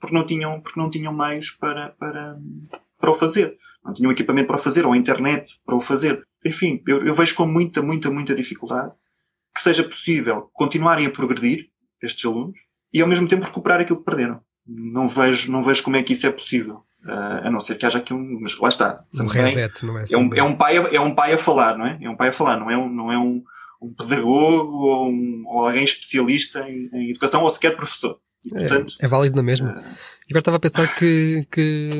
[0.00, 2.38] porque não tinham, porque não tinham meios para, para,
[2.98, 3.56] para o fazer.
[3.84, 6.26] Não tinham equipamento para o fazer, ou internet para o fazer.
[6.44, 8.92] Enfim, eu, eu vejo com muita, muita, muita dificuldade
[9.54, 11.68] que seja possível continuarem a progredir
[12.02, 12.58] estes alunos
[12.92, 14.40] e ao mesmo tempo recuperar aquilo que perderam.
[14.66, 16.82] Não vejo, não vejo como é que isso é possível.
[17.04, 19.04] Uh, a não ser que haja aqui um, mas lá está.
[19.14, 20.04] Um reset, não é?
[20.10, 21.98] É um, é um pai, a, é um pai a falar, não é?
[22.00, 23.42] É um pai a falar, não é um, não é um,
[23.80, 28.18] um pedagogo ou, um, ou alguém especialista em, em educação ou sequer professor.
[28.46, 29.68] E, portanto, é, é, válido na mesma.
[29.68, 29.78] Uh...
[30.30, 31.90] Agora estava a pensar que, que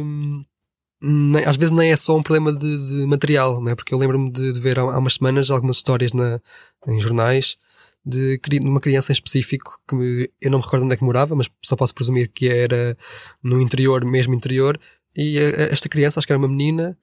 [1.02, 3.74] nem- às vezes nem é só um problema de, de material, não é?
[3.74, 6.40] Porque eu lembro-me de, de ver há, há umas semanas algumas histórias na,
[6.86, 7.56] em jornais
[8.04, 11.34] de, de uma criança em específico que eu não me recordo onde é que morava,
[11.34, 12.96] mas só posso presumir que era
[13.42, 14.78] no interior, mesmo interior,
[15.16, 16.96] e a- a- esta criança, acho que era uma menina,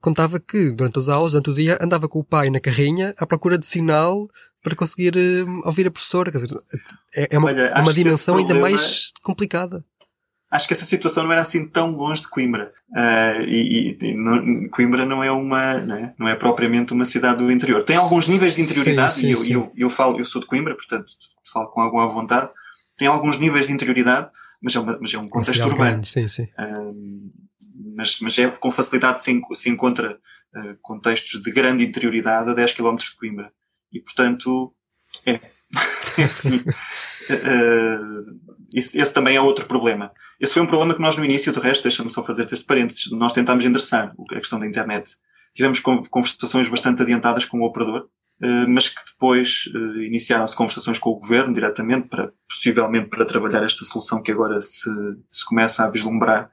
[0.00, 3.26] contava que durante as aulas, durante o dia, andava com o pai na carrinha à
[3.26, 4.28] procura de sinal
[4.64, 6.32] para conseguir eh, ouvir a professora.
[6.32, 6.58] Quer dizer,
[7.14, 9.84] é, é uma, Olha, é uma dimensão ainda problema- mais complicada.
[10.50, 12.72] Acho que essa situação não era assim tão longe de Coimbra.
[12.94, 17.38] Ah, e, e- não- Coimbra não é uma, não é, não é propriamente uma cidade
[17.38, 17.82] do interior.
[17.84, 19.52] Tem alguns níveis de interioridade, Sim, sim, e eu, sim.
[19.52, 21.06] eu, eu falo, eu sou de Coimbra, portanto
[21.52, 22.50] falo com alguma vontade.
[22.96, 24.30] Tem alguns níveis de interioridade,
[24.62, 25.90] mas é, uma, mas é um Uma contexto urbano.
[25.90, 26.46] grande, sim, sim.
[26.58, 27.30] Um,
[27.96, 30.18] mas, mas é com facilidade se, se encontra
[30.56, 33.52] uh, contextos de grande interioridade a 10 km de Coimbra.
[33.94, 34.74] E, portanto,
[35.24, 35.34] é.
[36.18, 36.56] é assim.
[36.56, 40.12] Uh, esse, esse também é outro problema.
[40.40, 43.10] Esse foi um problema que nós no início, de resto, deixa-me só fazer este parênteses,
[43.12, 45.16] nós tentámos endereçar a questão da internet.
[45.54, 48.08] Tivemos con- conversações bastante adiantadas com o operador,
[48.42, 53.62] uh, mas que depois uh, iniciaram-se conversações com o governo diretamente para, possivelmente, para trabalhar
[53.62, 54.90] esta solução que agora se,
[55.30, 56.50] se começa a vislumbrar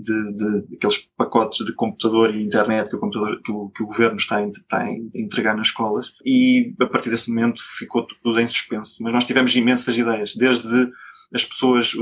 [0.00, 3.86] de, de aqueles pacotes de computador e internet que o, computador, que o, que o
[3.86, 7.60] governo está a, está a en- a entregar nas escolas e a partir desse momento
[7.78, 9.02] ficou tudo em suspenso.
[9.02, 10.90] Mas nós tivemos imensas ideias, desde
[11.34, 11.92] as pessoas,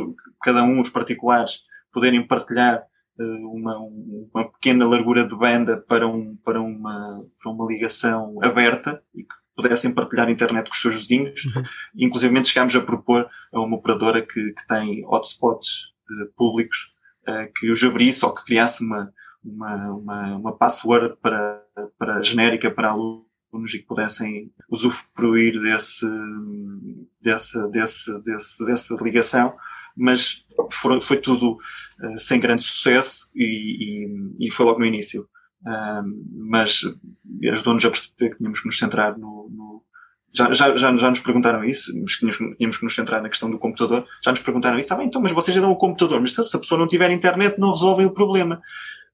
[0.43, 1.61] cada um, os particulares,
[1.93, 2.85] poderem partilhar
[3.19, 8.37] eh, uma, um- uma pequena largura de banda para, um, para, uma, para uma ligação
[8.43, 11.43] aberta e que pudessem partilhar a internet com os seus vizinhos.
[11.47, 11.63] Uhum.
[11.97, 16.95] Inclusive chegámos a propor a uma operadora que, que tem hotspots eh, públicos
[17.27, 19.13] eh, que os abrisse ou que criasse uma,
[19.45, 21.63] uma, uma, uma password para,
[21.99, 23.27] para genérica para alunos
[23.75, 26.07] e que pudessem usufruir desse,
[27.21, 29.55] desse, desse, desse, dessa ligação,
[29.97, 31.57] mas foram- foi tudo
[32.03, 34.07] eh, sem grande sucesso e,
[34.41, 35.29] e, e foi logo no início.
[35.67, 36.81] Ahm, mas
[37.51, 39.76] ajudou-nos a perceber que tínhamos que nos centrar no, no
[40.37, 43.59] já, já, já, já nos perguntaram isso, tínhamos, tínhamos que nos centrar na questão do
[43.59, 44.07] computador.
[44.23, 46.41] Já nos perguntaram isso, tá bem, então, mas vocês já dão o computador, mas se
[46.41, 48.61] a pessoa não tiver internet, não resolvem o problema.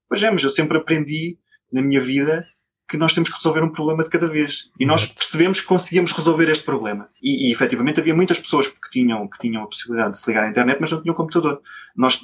[0.09, 1.39] Pois é, mas eu sempre aprendi
[1.73, 2.45] na minha vida
[2.89, 4.71] que nós temos que resolver um problema de cada vez.
[4.79, 7.09] E nós percebemos que conseguíamos resolver este problema.
[7.23, 10.45] E, e efetivamente havia muitas pessoas que tinham, que tinham a possibilidade de se ligar
[10.45, 11.63] à internet, mas não tinham computador.
[11.97, 12.21] Nós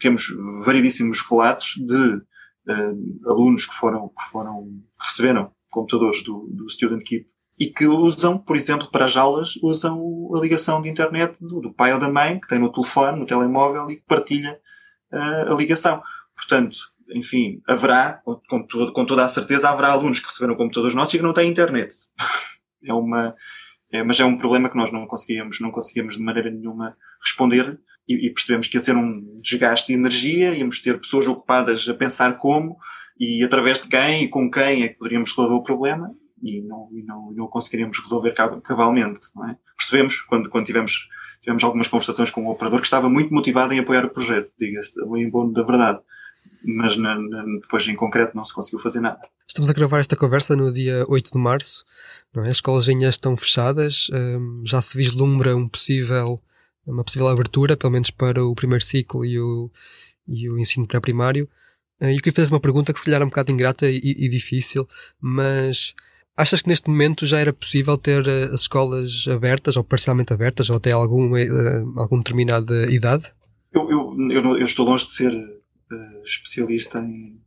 [0.00, 0.26] temos
[0.66, 2.20] variedíssimos relatos de
[2.68, 2.92] eh,
[3.26, 4.64] alunos que foram, que foram,
[4.98, 7.26] que receberam computadores do, do Student Keep
[7.60, 11.92] e que usam, por exemplo, para as aulas, usam a ligação de internet do, pai
[11.92, 14.58] ou da mãe, que tem no telefone, no telemóvel e que partilha
[15.12, 16.02] eh, a ligação.
[16.34, 16.78] Portanto,
[17.14, 21.12] enfim, haverá, com, com, to- com toda a certeza, haverá alunos que receberam computadores nossos
[21.12, 21.94] e que não têm internet.
[22.82, 23.36] É uma,
[23.92, 27.78] é, mas é um problema que nós não conseguíamos, não conseguíamos de maneira nenhuma responder
[28.08, 31.92] e, e percebemos que ia ser um desgaste de energia, íamos ter pessoas ocupadas a
[31.92, 32.78] pensar como
[33.18, 36.10] e através de quem e com quem é que poderíamos resolver o problema
[36.42, 39.56] e não, e não, e não conseguiríamos resolver cab- cabalmente, não é?
[39.76, 41.08] Percebemos quando, quando tivemos,
[41.40, 44.92] tivemos algumas conversações com o operador que estava muito motivado em apoiar o projeto, diga-se,
[45.16, 46.00] em bom da verdade.
[46.64, 49.20] Mas na- na- depois em concreto não se conseguiu fazer nada.
[49.48, 51.84] Estamos a gravar esta conversa no dia 8 de março.
[52.34, 52.50] Não é?
[52.50, 54.08] As escolas ainda estão fechadas.
[54.12, 56.40] hum, já se vislumbra um possível,
[56.86, 59.70] uma possível abertura, pelo menos para o primeiro ciclo e o,
[60.28, 61.48] e o ensino pré-primário.
[62.00, 64.28] Eh, eu queria fazer uma pergunta que se calhar é um bocado ingrata e, e
[64.28, 64.86] difícil,
[65.20, 65.94] mas
[66.36, 70.70] achas que neste momento já era possível ter eh, as escolas abertas ou parcialmente abertas
[70.70, 71.82] ou até alguma, eh,
[72.18, 73.32] determinada idade?
[73.72, 77.40] Eu, eu, eu, eu estou longe de ser eh, especialista em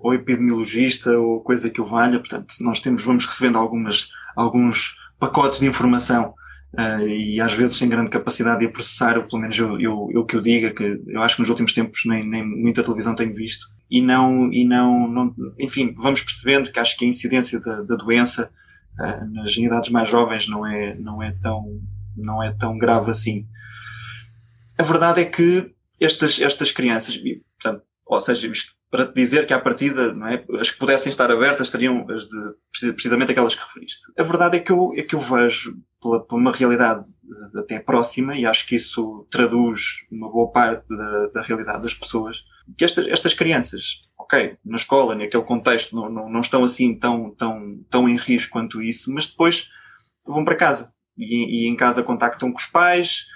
[0.00, 5.60] ou epidemiologista ou coisa que o valha, portanto, nós temos, vamos recebendo algumas, alguns pacotes
[5.60, 6.34] de informação
[6.76, 10.08] eh, e às vezes sem grande capacidade de a processar, ou pelo menos eu, eu,
[10.12, 13.14] eu que eu diga, que eu acho que nos últimos tempos nem, nem muita televisão
[13.14, 17.60] tenho visto, e não, e não, não enfim, vamos percebendo que acho que a incidência
[17.60, 18.50] da, da doença
[18.98, 21.64] eh, nas idades mais jovens não é, não é tão,
[22.16, 23.46] não é tão grave assim.
[24.78, 28.50] A verdade é que estas, estas crianças, portanto, ou seja,
[28.90, 32.24] para te dizer que à partida, não é, as que pudessem estar abertas seriam as
[32.24, 34.02] de, precisa- precisamente aquelas que referiste.
[34.18, 37.80] A verdade é que eu, é que eu vejo, pela, por uma realidade eh, até
[37.80, 42.44] próxima, e acho que isso traduz uma boa parte da, da realidade das pessoas,
[42.76, 47.34] que estas, estas crianças, ok, na escola, naquele contexto, não, não, não estão assim tão,
[47.34, 49.68] tão, tão em risco quanto isso, mas depois
[50.26, 50.92] vão para casa.
[51.16, 53.26] E, e em casa contactam com os pais,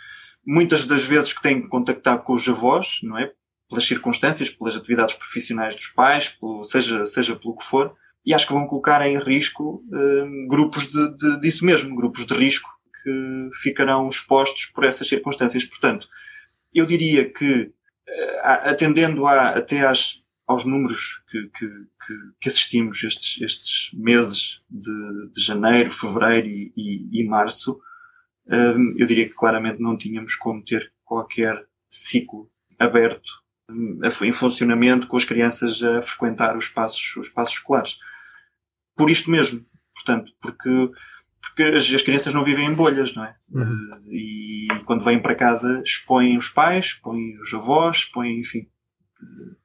[0.47, 3.33] muitas das vezes que têm que contactar com os avós, não é?
[3.69, 8.47] Pelas circunstâncias, pelas atividades profissionais dos pais, pelo, seja, seja pelo que for, e acho
[8.47, 12.69] que vão colocar em risco hum, grupos de, de, disso mesmo, grupos de risco
[13.03, 15.65] que ficarão expostos por essas circunstâncias.
[15.65, 16.09] Portanto,
[16.75, 17.73] eu diria que,
[18.43, 21.67] atendendo a, até às aos números que, que,
[22.41, 27.81] que, assistimos estes, estes meses de, de janeiro, fevereiro e, e, e março,
[28.49, 33.31] um, eu diria que claramente não tínhamos como ter qualquer ciclo aberto
[33.71, 37.99] um, em funcionamento com as crianças a frequentar os espaços, os espaços escolares.
[38.97, 40.91] Por isto mesmo, portanto, porque,
[41.41, 43.35] porque as, as crianças não vivem em bolhas, não é?
[43.51, 43.63] Uhum.
[43.63, 48.69] Uh, e quando vêm para casa expõem os pais, expõem os avós, expõem, enfim,
[49.23, 49.57] uh,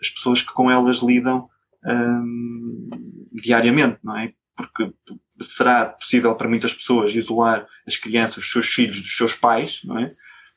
[0.00, 1.48] as pessoas que com elas lidam
[1.84, 2.88] um,
[3.32, 4.32] diariamente, não é?
[4.54, 4.92] Porque
[5.40, 9.98] será possível para muitas pessoas isolar as crianças, os seus filhos dos seus pais, não
[9.98, 10.14] é?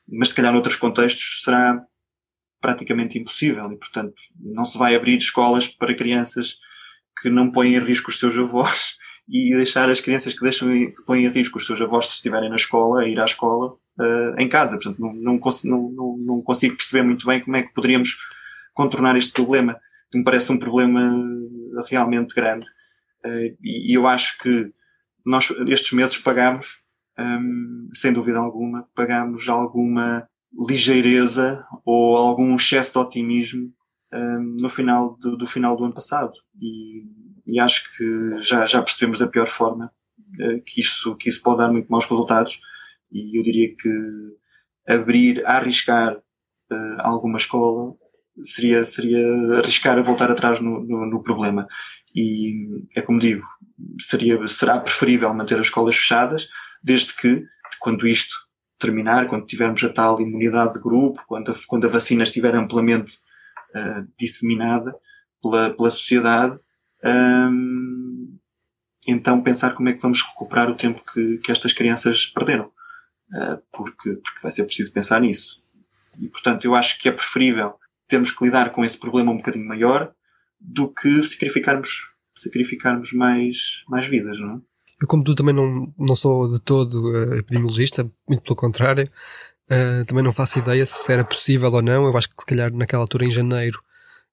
[0.08, 1.80] Mas se calhar noutros contextos será
[2.60, 6.56] praticamente impossível e, portanto, não se vai abrir escolas para crianças
[7.20, 8.94] que não põem em risco os seus avós
[9.30, 12.50] e deixar as crianças que, deixam, que põem em risco os seus avós se estiverem
[12.50, 14.72] na escola, a ir à escola uh, em casa.
[14.72, 18.16] Portanto, não, não, não, não, consigo perceber muito bem como é que poderíamos
[18.74, 19.78] contornar este problema,
[20.10, 21.16] que me parece um problema
[21.88, 22.66] realmente grande.
[23.24, 24.72] Uh, e, eu acho que
[25.24, 26.82] nós, estes meses, pagamos,
[27.16, 30.26] um, sem dúvida alguma, pagamos alguma
[30.68, 33.72] ligeireza ou algum excesso de otimismo
[34.12, 36.32] um, no final do, do, final do ano passado.
[36.60, 37.04] E,
[37.46, 39.92] e acho que já, já percebemos da pior forma
[40.40, 42.60] uh, que, isso, que isso pode dar muito maus resultados.
[43.10, 43.90] E eu diria que
[44.88, 47.94] abrir, arriscar uh, alguma escola
[48.44, 51.66] seria, seria arriscar a voltar atrás no, no, no, problema.
[52.14, 53.44] E é como digo,
[54.00, 56.48] seria, será preferível manter as escolas fechadas,
[56.82, 57.44] desde que,
[57.78, 58.34] quando isto
[58.78, 63.18] terminar, quando tivermos a tal imunidade de grupo, quando a, quando a vacina estiver amplamente
[63.76, 64.92] uh, disseminada
[65.42, 66.58] pela, pela sociedade,
[69.06, 72.70] então pensar como é que vamos recuperar o tempo que, que estas crianças perderam.
[73.32, 75.62] Uh, porque, porque vai ser preciso pensar nisso.
[76.18, 77.78] E, portanto, eu acho que é preferível
[78.10, 80.12] temos que lidar com esse problema um bocadinho maior
[80.60, 84.60] do que sacrificarmos, sacrificarmos mais, mais vidas, não é?
[85.00, 89.08] Eu, como tu, também não, não sou de todo uh, epidemiologista, muito pelo contrário,
[89.70, 92.04] uh, também não faço ideia se era possível ou não.
[92.04, 93.80] Eu acho que, se calhar, naquela altura, em janeiro,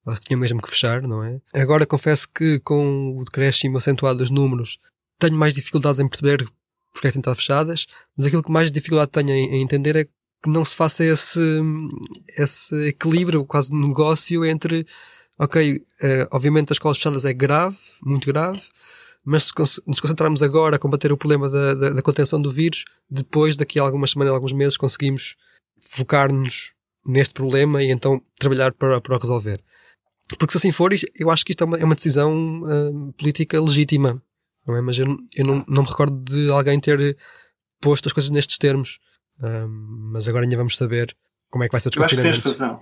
[0.08, 1.39] elas tinham mesmo que fechar, não é?
[1.53, 4.80] Agora, confesso que com o decréscimo acentuado dos números,
[5.20, 6.47] tenho mais dificuldades em perceber
[6.93, 7.86] porque é que têm estado fechadas,
[8.16, 10.12] mas aquilo que mais dificuldade tenho em, entender é que
[10.47, 11.39] não se faça esse,
[12.38, 14.86] esse equilíbrio, quase negócio entre,
[15.38, 15.82] ok, uh,
[16.32, 18.62] obviamente as escolas fechadas é grave, muito grave,
[19.24, 19.53] mas se
[19.86, 23.80] nos concentrarmos agora a combater o problema da, da, da contenção do vírus, depois, daqui
[23.80, 25.36] a algumas semanas, alguns meses, conseguimos
[25.80, 26.74] focar-nos
[27.05, 29.62] neste problema e então trabalhar para, para o resolver.
[30.38, 33.61] Porque se assim for, eu acho que isto é uma, é uma decisão uh, política
[33.61, 34.21] legítima,
[34.65, 34.82] não é?
[34.82, 37.17] Mas eu, eu não, não me recordo de alguém ter
[37.80, 38.99] posto as coisas nestes termos.
[39.41, 41.15] Um, mas agora ainda vamos saber
[41.49, 42.28] como é que vai ser o desconfinamento.
[42.28, 42.82] Eu acho que tens razão.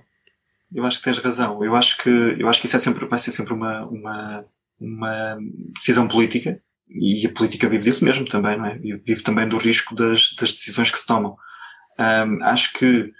[0.74, 1.64] Eu acho que tens razão.
[1.64, 4.44] Eu acho que, eu acho que isso é sempre, vai ser sempre uma, uma,
[4.80, 5.38] uma
[5.74, 8.78] decisão política e a política vive disso mesmo também, não é?
[8.78, 11.36] Vive também do risco das, das decisões que se tomam.
[11.98, 13.12] Um, acho que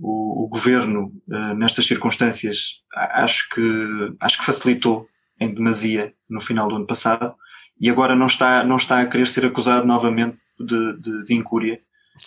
[0.00, 5.06] o, o governo, uh, nestas circunstâncias, acho que, acho que facilitou
[5.40, 7.34] em demasia no final do ano passado
[7.80, 11.80] e agora não está, não está a querer ser acusado novamente de, de, de incúria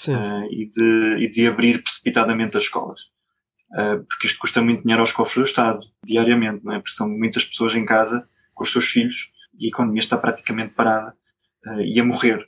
[0.07, 3.01] uh, e, de, e de abrir precipitadamente as escolas.
[3.71, 6.79] Uh, porque isto custa muito dinheiro aos cofres do Estado, diariamente, não é?
[6.79, 10.73] Porque são muitas pessoas em casa com os seus filhos e a economia está praticamente
[10.73, 11.15] parada
[11.67, 12.47] uh, e a morrer.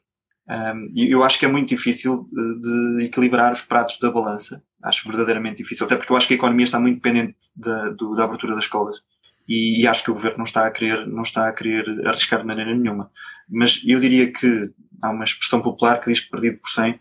[0.49, 4.63] Um, eu acho que é muito difícil de, equilibrar os pratos da balança.
[4.87, 8.15] Acho verdadeiramente difícil, até porque eu acho que a economia está muito dependente da, do,
[8.15, 9.01] da abertura das escolas.
[9.47, 12.41] E, e, acho que o governo não está a querer, não está a querer arriscar
[12.41, 13.09] de maneira nenhuma.
[13.49, 14.71] Mas eu diria que
[15.01, 16.99] há uma expressão popular que diz que perdido por 100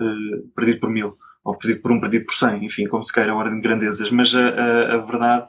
[0.00, 3.32] uh, perdido por mil, ou perdido por um, perdido por cem, enfim, como se queira
[3.32, 4.10] a ordem de grandezas.
[4.10, 5.48] Mas a, a, a, verdade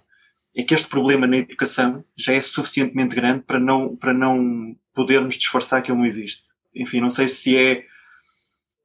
[0.56, 5.36] é que este problema na educação já é suficientemente grande para não, para não podermos
[5.36, 6.44] disfarçar que ele não existe.
[6.76, 7.86] Enfim, não sei se é.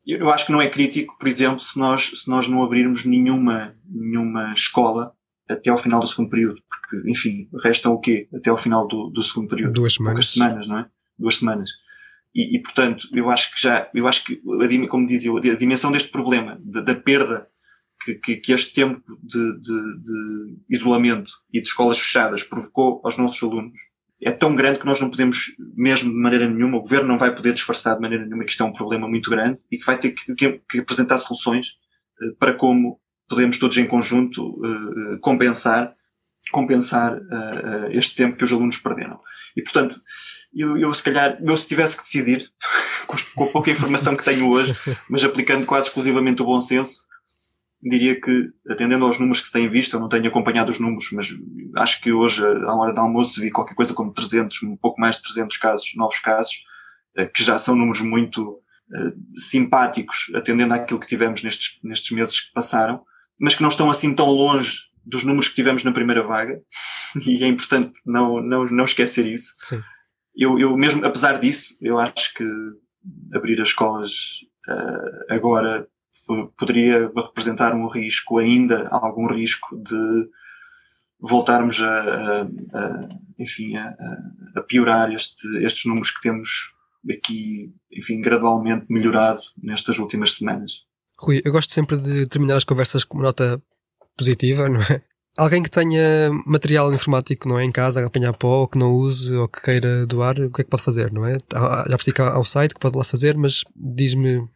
[0.07, 3.77] Eu acho que não é crítico, por exemplo, se nós, se nós não abrirmos nenhuma,
[3.85, 5.13] nenhuma escola
[5.49, 8.29] até ao final do segundo período, porque, enfim, restam o quê?
[8.33, 9.73] Até ao final do, do segundo período.
[9.73, 10.15] Duas semanas.
[10.15, 10.87] Poucas semanas, não é?
[11.19, 11.71] Duas semanas.
[12.35, 14.41] E, e, portanto, eu acho que já, eu acho que,
[14.89, 17.49] como dizia, a dimensão deste problema, da, da perda
[18.05, 23.19] que, que, que, este tempo de, de, de, isolamento e de escolas fechadas provocou aos
[23.19, 23.79] nossos alunos,
[24.23, 27.35] é tão grande que nós não podemos, mesmo de maneira nenhuma, o governo não vai
[27.35, 29.99] poder disfarçar de maneira nenhuma que isto é um problema muito grande e que vai
[29.99, 30.35] ter que,
[30.69, 31.69] que apresentar soluções
[32.23, 35.95] uh, para como podemos todos em conjunto uh, compensar,
[36.51, 39.21] compensar uh, este tempo que os alunos perderam.
[39.57, 40.01] E, portanto,
[40.55, 42.51] eu, eu se calhar, eu se tivesse que decidir,
[43.07, 44.77] com a pouca informação que tenho hoje,
[45.09, 47.07] mas aplicando quase exclusivamente o bom senso,
[47.83, 51.09] diria que, atendendo aos números que se têm visto, eu não tenho acompanhado os números,
[51.13, 51.29] mas
[51.77, 55.17] acho que hoje, à hora do almoço, vi qualquer coisa como 300, um pouco mais
[55.17, 56.55] de 300 casos, novos casos,
[57.17, 62.41] eh, que já são números muito uh, simpáticos, atendendo àquilo que tivemos nestes, nestes meses
[62.41, 63.03] que passaram,
[63.39, 66.61] mas que não estão assim tão longe dos números que tivemos na primeira vaga,
[67.27, 69.55] e é importante não, não, não esquecer isso.
[69.63, 69.81] Sim.
[70.37, 72.45] Eu, eu mesmo, apesar disso, eu acho que
[73.35, 74.13] abrir as escolas
[74.69, 75.89] uh, agora
[76.57, 80.29] poderia representar um risco, ainda algum risco de
[81.21, 83.09] voltarmos a, a, a
[83.39, 83.95] enfim, a,
[84.57, 86.73] a piorar este, estes números que temos
[87.11, 90.85] aqui, enfim, gradualmente melhorado nestas últimas semanas.
[91.19, 93.63] Rui, eu gosto sempre de terminar as conversas com uma nota
[94.17, 95.03] positiva, não é?
[95.39, 98.93] Alguém que tenha material informático não é, em casa a apanhar pó, ou que não
[98.93, 101.39] use, ou que queira doar, o que é que pode fazer, não é?
[101.53, 104.47] Já percebi que há um site que pode lá fazer, mas diz-me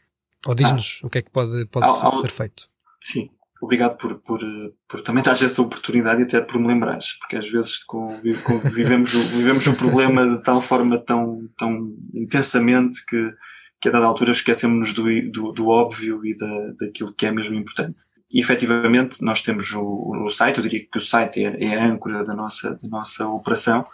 [0.47, 2.69] ou diz-nos ah, o que é que pode, pode ao, ao, ser feito.
[3.01, 3.31] Sim,
[3.61, 4.41] obrigado por, por,
[4.89, 8.59] por também dar essa oportunidade e até por me lembrares, porque às vezes com, com,
[8.71, 13.35] vivemos, o, vivemos o problema de tal forma tão, tão intensamente que,
[13.81, 17.55] que a dada altura esquecemos-nos do, do, do, óbvio e da, daquilo que é mesmo
[17.55, 18.05] importante.
[18.33, 21.85] E efetivamente nós temos o, o site, eu diria que o site é, é a
[21.85, 23.87] âncora da nossa, da nossa operação.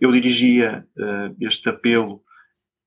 [0.00, 2.22] Eu dirigia uh, este apelo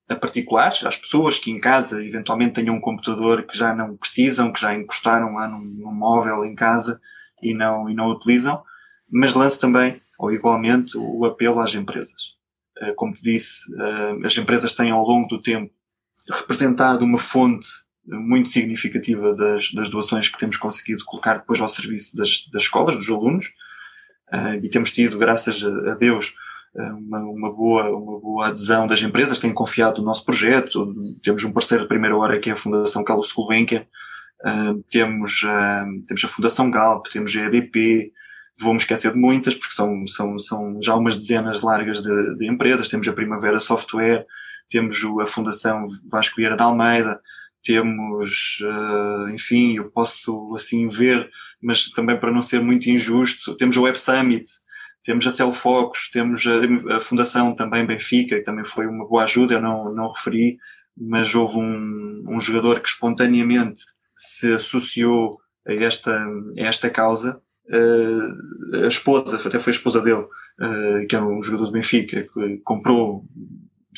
[0.09, 4.51] a particulares, às pessoas que em casa eventualmente tenham um computador que já não precisam,
[4.51, 6.99] que já encostaram lá num, num móvel em casa
[7.41, 8.63] e não, e não utilizam,
[9.09, 12.39] mas lance também, ou igualmente, o apelo às empresas.
[12.81, 15.71] Eh, como te disse, eh, as empresas têm ao longo do tempo
[16.29, 17.67] representado uma fonte
[18.05, 22.95] muito significativa das, das doações que temos conseguido colocar depois ao serviço das, das escolas,
[22.95, 23.45] dos alunos,
[24.31, 26.33] eh, e temos tido, graças a Deus,
[26.83, 30.93] uma, uma, boa, uma boa adesão das empresas, têm confiado no nosso projeto.
[31.23, 33.85] Temos um parceiro de primeira hora que é a Fundação Carlos Gulbenkian,
[34.45, 38.11] uh, temos, uh, temos a Fundação Galp, temos a EDP,
[38.59, 42.89] vou-me esquecer de muitas, porque são, são, são já umas dezenas largas de, de empresas.
[42.89, 44.25] Temos a Primavera Software,
[44.69, 47.19] temos a Fundação Vasco Vieira de Almeida,
[47.63, 51.29] temos, uh, enfim, eu posso assim ver,
[51.61, 54.45] mas também para não ser muito injusto, temos a Web Summit,
[55.03, 59.55] temos a Celfocos, temos a, a, Fundação também Benfica, que também foi uma boa ajuda,
[59.55, 60.57] eu não, não referi,
[60.97, 63.81] mas houve um, um jogador que espontaneamente
[64.17, 66.11] se associou a esta,
[66.57, 67.41] a esta causa.
[67.69, 72.27] Uh, a esposa, até foi a esposa dele, uh, que é um jogador do Benfica,
[72.33, 73.25] que comprou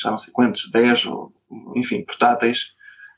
[0.00, 1.32] já não sei quantos, 10 ou,
[1.76, 2.74] enfim, portáteis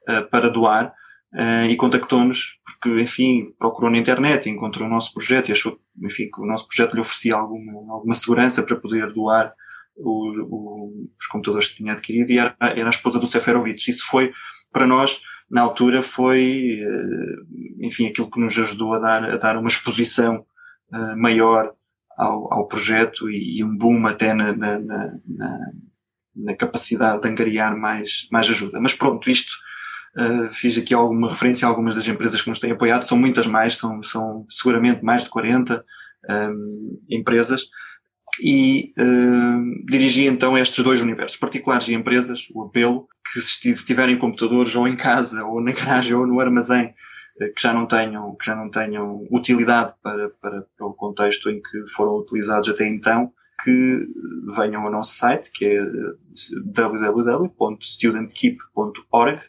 [0.09, 0.95] uh, para doar
[1.35, 6.29] uh, e contactou-nos porque, enfim, procurou na internet, encontrou o nosso projeto e achou, enfim,
[6.31, 9.53] que o nosso projeto lhe oferecia alguma, alguma segurança para poder doar
[9.97, 13.91] o, o, os computadores que tinha adquirido e era, era a esposa do Seferovic.
[13.91, 14.33] Isso foi,
[14.73, 15.21] para nós,
[15.51, 20.45] na altura, foi, uh, enfim, aquilo que nos ajudou a dar, a dar uma exposição
[20.93, 21.73] uh, maior
[22.17, 25.59] ao, ao projeto e, e, um boom até na, na, na,
[26.37, 28.81] na capacidade de angariar mais, mais ajuda.
[28.81, 29.53] Mas pronto, isto
[30.17, 33.47] Uh, fiz aqui alguma referência a algumas das empresas que nos têm apoiado, são muitas
[33.47, 35.85] mais, são, são seguramente mais de 40
[36.31, 37.63] um, empresas,
[38.41, 44.19] e uh, dirigi então estes dois universos, particulares e empresas, o apelo, que se, tiverem
[44.19, 46.95] computadores ou em casa, ou na garagem, ou no armazém,
[47.39, 51.61] que já não tenham, que já não tenham utilidade para, para, para o contexto em
[51.61, 54.07] que foram utilizados até então, que
[54.55, 55.79] venham ao nosso site, que é
[56.67, 59.41] www.studentkeep.org,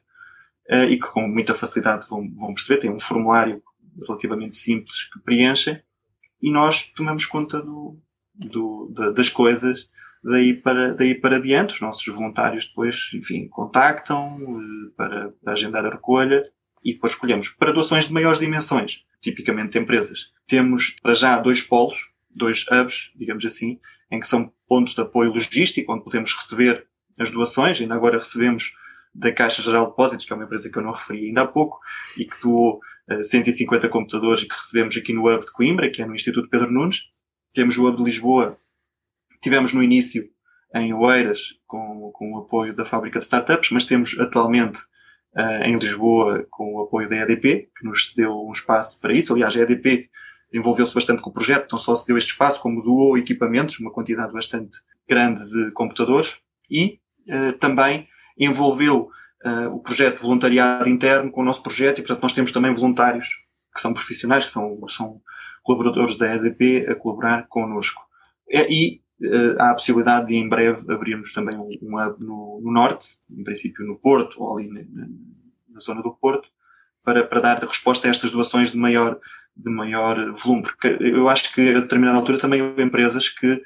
[0.69, 2.79] uh, e que com muita facilidade vão, vão perceber.
[2.79, 3.61] Tem um formulário
[4.07, 5.81] relativamente simples que preenchem
[6.41, 7.97] e nós tomamos conta do,
[8.33, 9.89] do, da, das coisas
[10.23, 11.73] daí para, daí para diante.
[11.73, 16.43] Os nossos voluntários depois, enfim, contactam uh, para, para agendar a recolha
[16.83, 17.49] e depois escolhemos.
[17.49, 23.11] Para doações de maiores dimensões, tipicamente de empresas, temos para já dois polos, dois hubs,
[23.15, 23.79] digamos assim,
[24.11, 26.85] em que são pontos de apoio logístico, onde podemos receber
[27.19, 27.79] as doações.
[27.79, 28.73] Ainda agora recebemos
[29.15, 31.47] da Caixa Geral de Depósitos, que é uma empresa que eu não referi ainda há
[31.47, 31.79] pouco,
[32.17, 36.05] e que doou uh, 150 computadores que recebemos aqui no Hub de Coimbra, que é
[36.05, 37.11] no Instituto Pedro Nunes.
[37.53, 38.57] Temos o Hub de Lisboa,
[39.41, 40.29] tivemos no início
[40.73, 44.79] em Oeiras, com, com o apoio da fábrica de startups, mas temos atualmente
[45.37, 49.33] uh, em Lisboa com o apoio da EDP, que nos cedeu um espaço para isso.
[49.33, 50.09] Aliás, a EDP
[50.53, 53.91] envolveu-se bastante com o projeto, não só se deu este espaço, como doou equipamentos, uma
[53.91, 56.39] quantidade bastante grande de computadores,
[56.69, 56.99] e
[57.29, 59.09] uh, também envolveu
[59.45, 62.73] uh, o projeto de voluntariado interno com o nosso projeto e, portanto, nós temos também
[62.73, 65.21] voluntários que são profissionais, que são, são
[65.63, 68.01] colaboradores da EDP a colaborar connosco.
[68.49, 72.71] E uh, há a possibilidade de, em breve, abrirmos também um, um hub no, no,
[72.71, 74.81] Norte, em princípio no Porto, ou ali na,
[75.69, 76.49] na, zona do Porto,
[77.03, 79.19] para, para dar resposta a estas doações de maior,
[79.55, 80.63] de maior volume.
[80.63, 83.61] Porque eu acho que a determinada altura também houve empresas que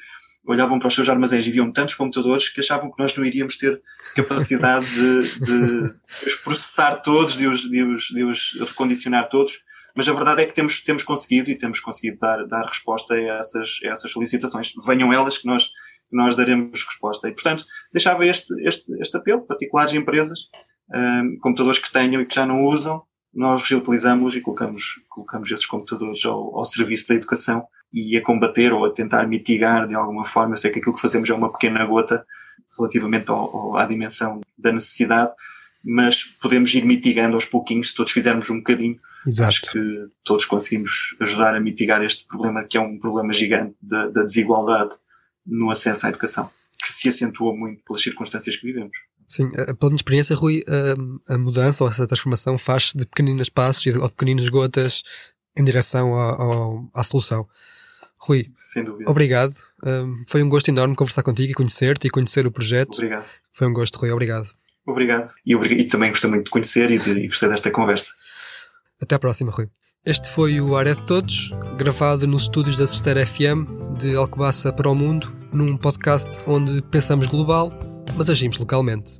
[0.45, 3.57] olhavam para os seus armazéns e viam tantos computadores que achavam que nós não iríamos
[3.57, 3.79] ter
[4.15, 9.59] capacidade de, de, de os processar todos, de os, de, os, de os recondicionar todos.
[9.95, 13.21] Mas a verdade é que temos, temos conseguido e temos conseguido dar, dar resposta a
[13.21, 14.71] essas, a essas solicitações.
[14.85, 17.27] Venham elas que nós, que nós daremos resposta.
[17.27, 20.39] E, portanto, deixava este, este, este apelo, particulares empresas,
[20.93, 25.65] um, computadores que tenham e que já não usam, nós reutilizamos e colocamos, colocamos esses
[25.65, 30.25] computadores ao, ao serviço da educação e a combater ou a tentar mitigar de alguma
[30.25, 30.53] forma.
[30.53, 32.25] Eu sei que aquilo que fazemos é uma pequena gota
[32.77, 35.31] relativamente ao, ao, à dimensão da necessidade,
[35.83, 38.97] mas podemos ir mitigando aos pouquinhos se todos fizermos um bocadinho.
[39.27, 39.49] Exato.
[39.49, 44.07] Acho que todos conseguimos ajudar a mitigar este problema, que é um problema gigante da,
[44.07, 44.91] da desigualdade
[45.45, 46.49] no acesso à educação,
[46.81, 48.95] que se acentua muito pelas circunstâncias que vivemos.
[49.27, 53.85] Sim, pela minha experiência, Rui, a, a mudança ou essa transformação faz-se de pequeninas passos
[53.95, 55.03] ou de pequeninas gotas
[55.55, 56.13] em direção
[56.93, 57.47] à solução.
[58.21, 59.09] Rui, Sem dúvida.
[59.09, 59.55] obrigado.
[59.83, 62.93] Um, foi um gosto enorme conversar contigo e conhecer-te e conhecer o projeto.
[62.95, 63.25] Obrigado.
[63.53, 64.11] Foi um gosto, Rui.
[64.11, 64.49] Obrigado.
[64.85, 65.31] Obrigado.
[65.45, 68.11] E, e também gostei muito de conhecer e, de, e gostei desta conversa.
[69.01, 69.69] Até à próxima, Rui.
[70.05, 74.89] Este foi o Área de Todos, gravado nos estúdios da Sister FM de Alcobaça para
[74.89, 77.71] o Mundo, num podcast onde pensamos global,
[78.17, 79.19] mas agimos localmente.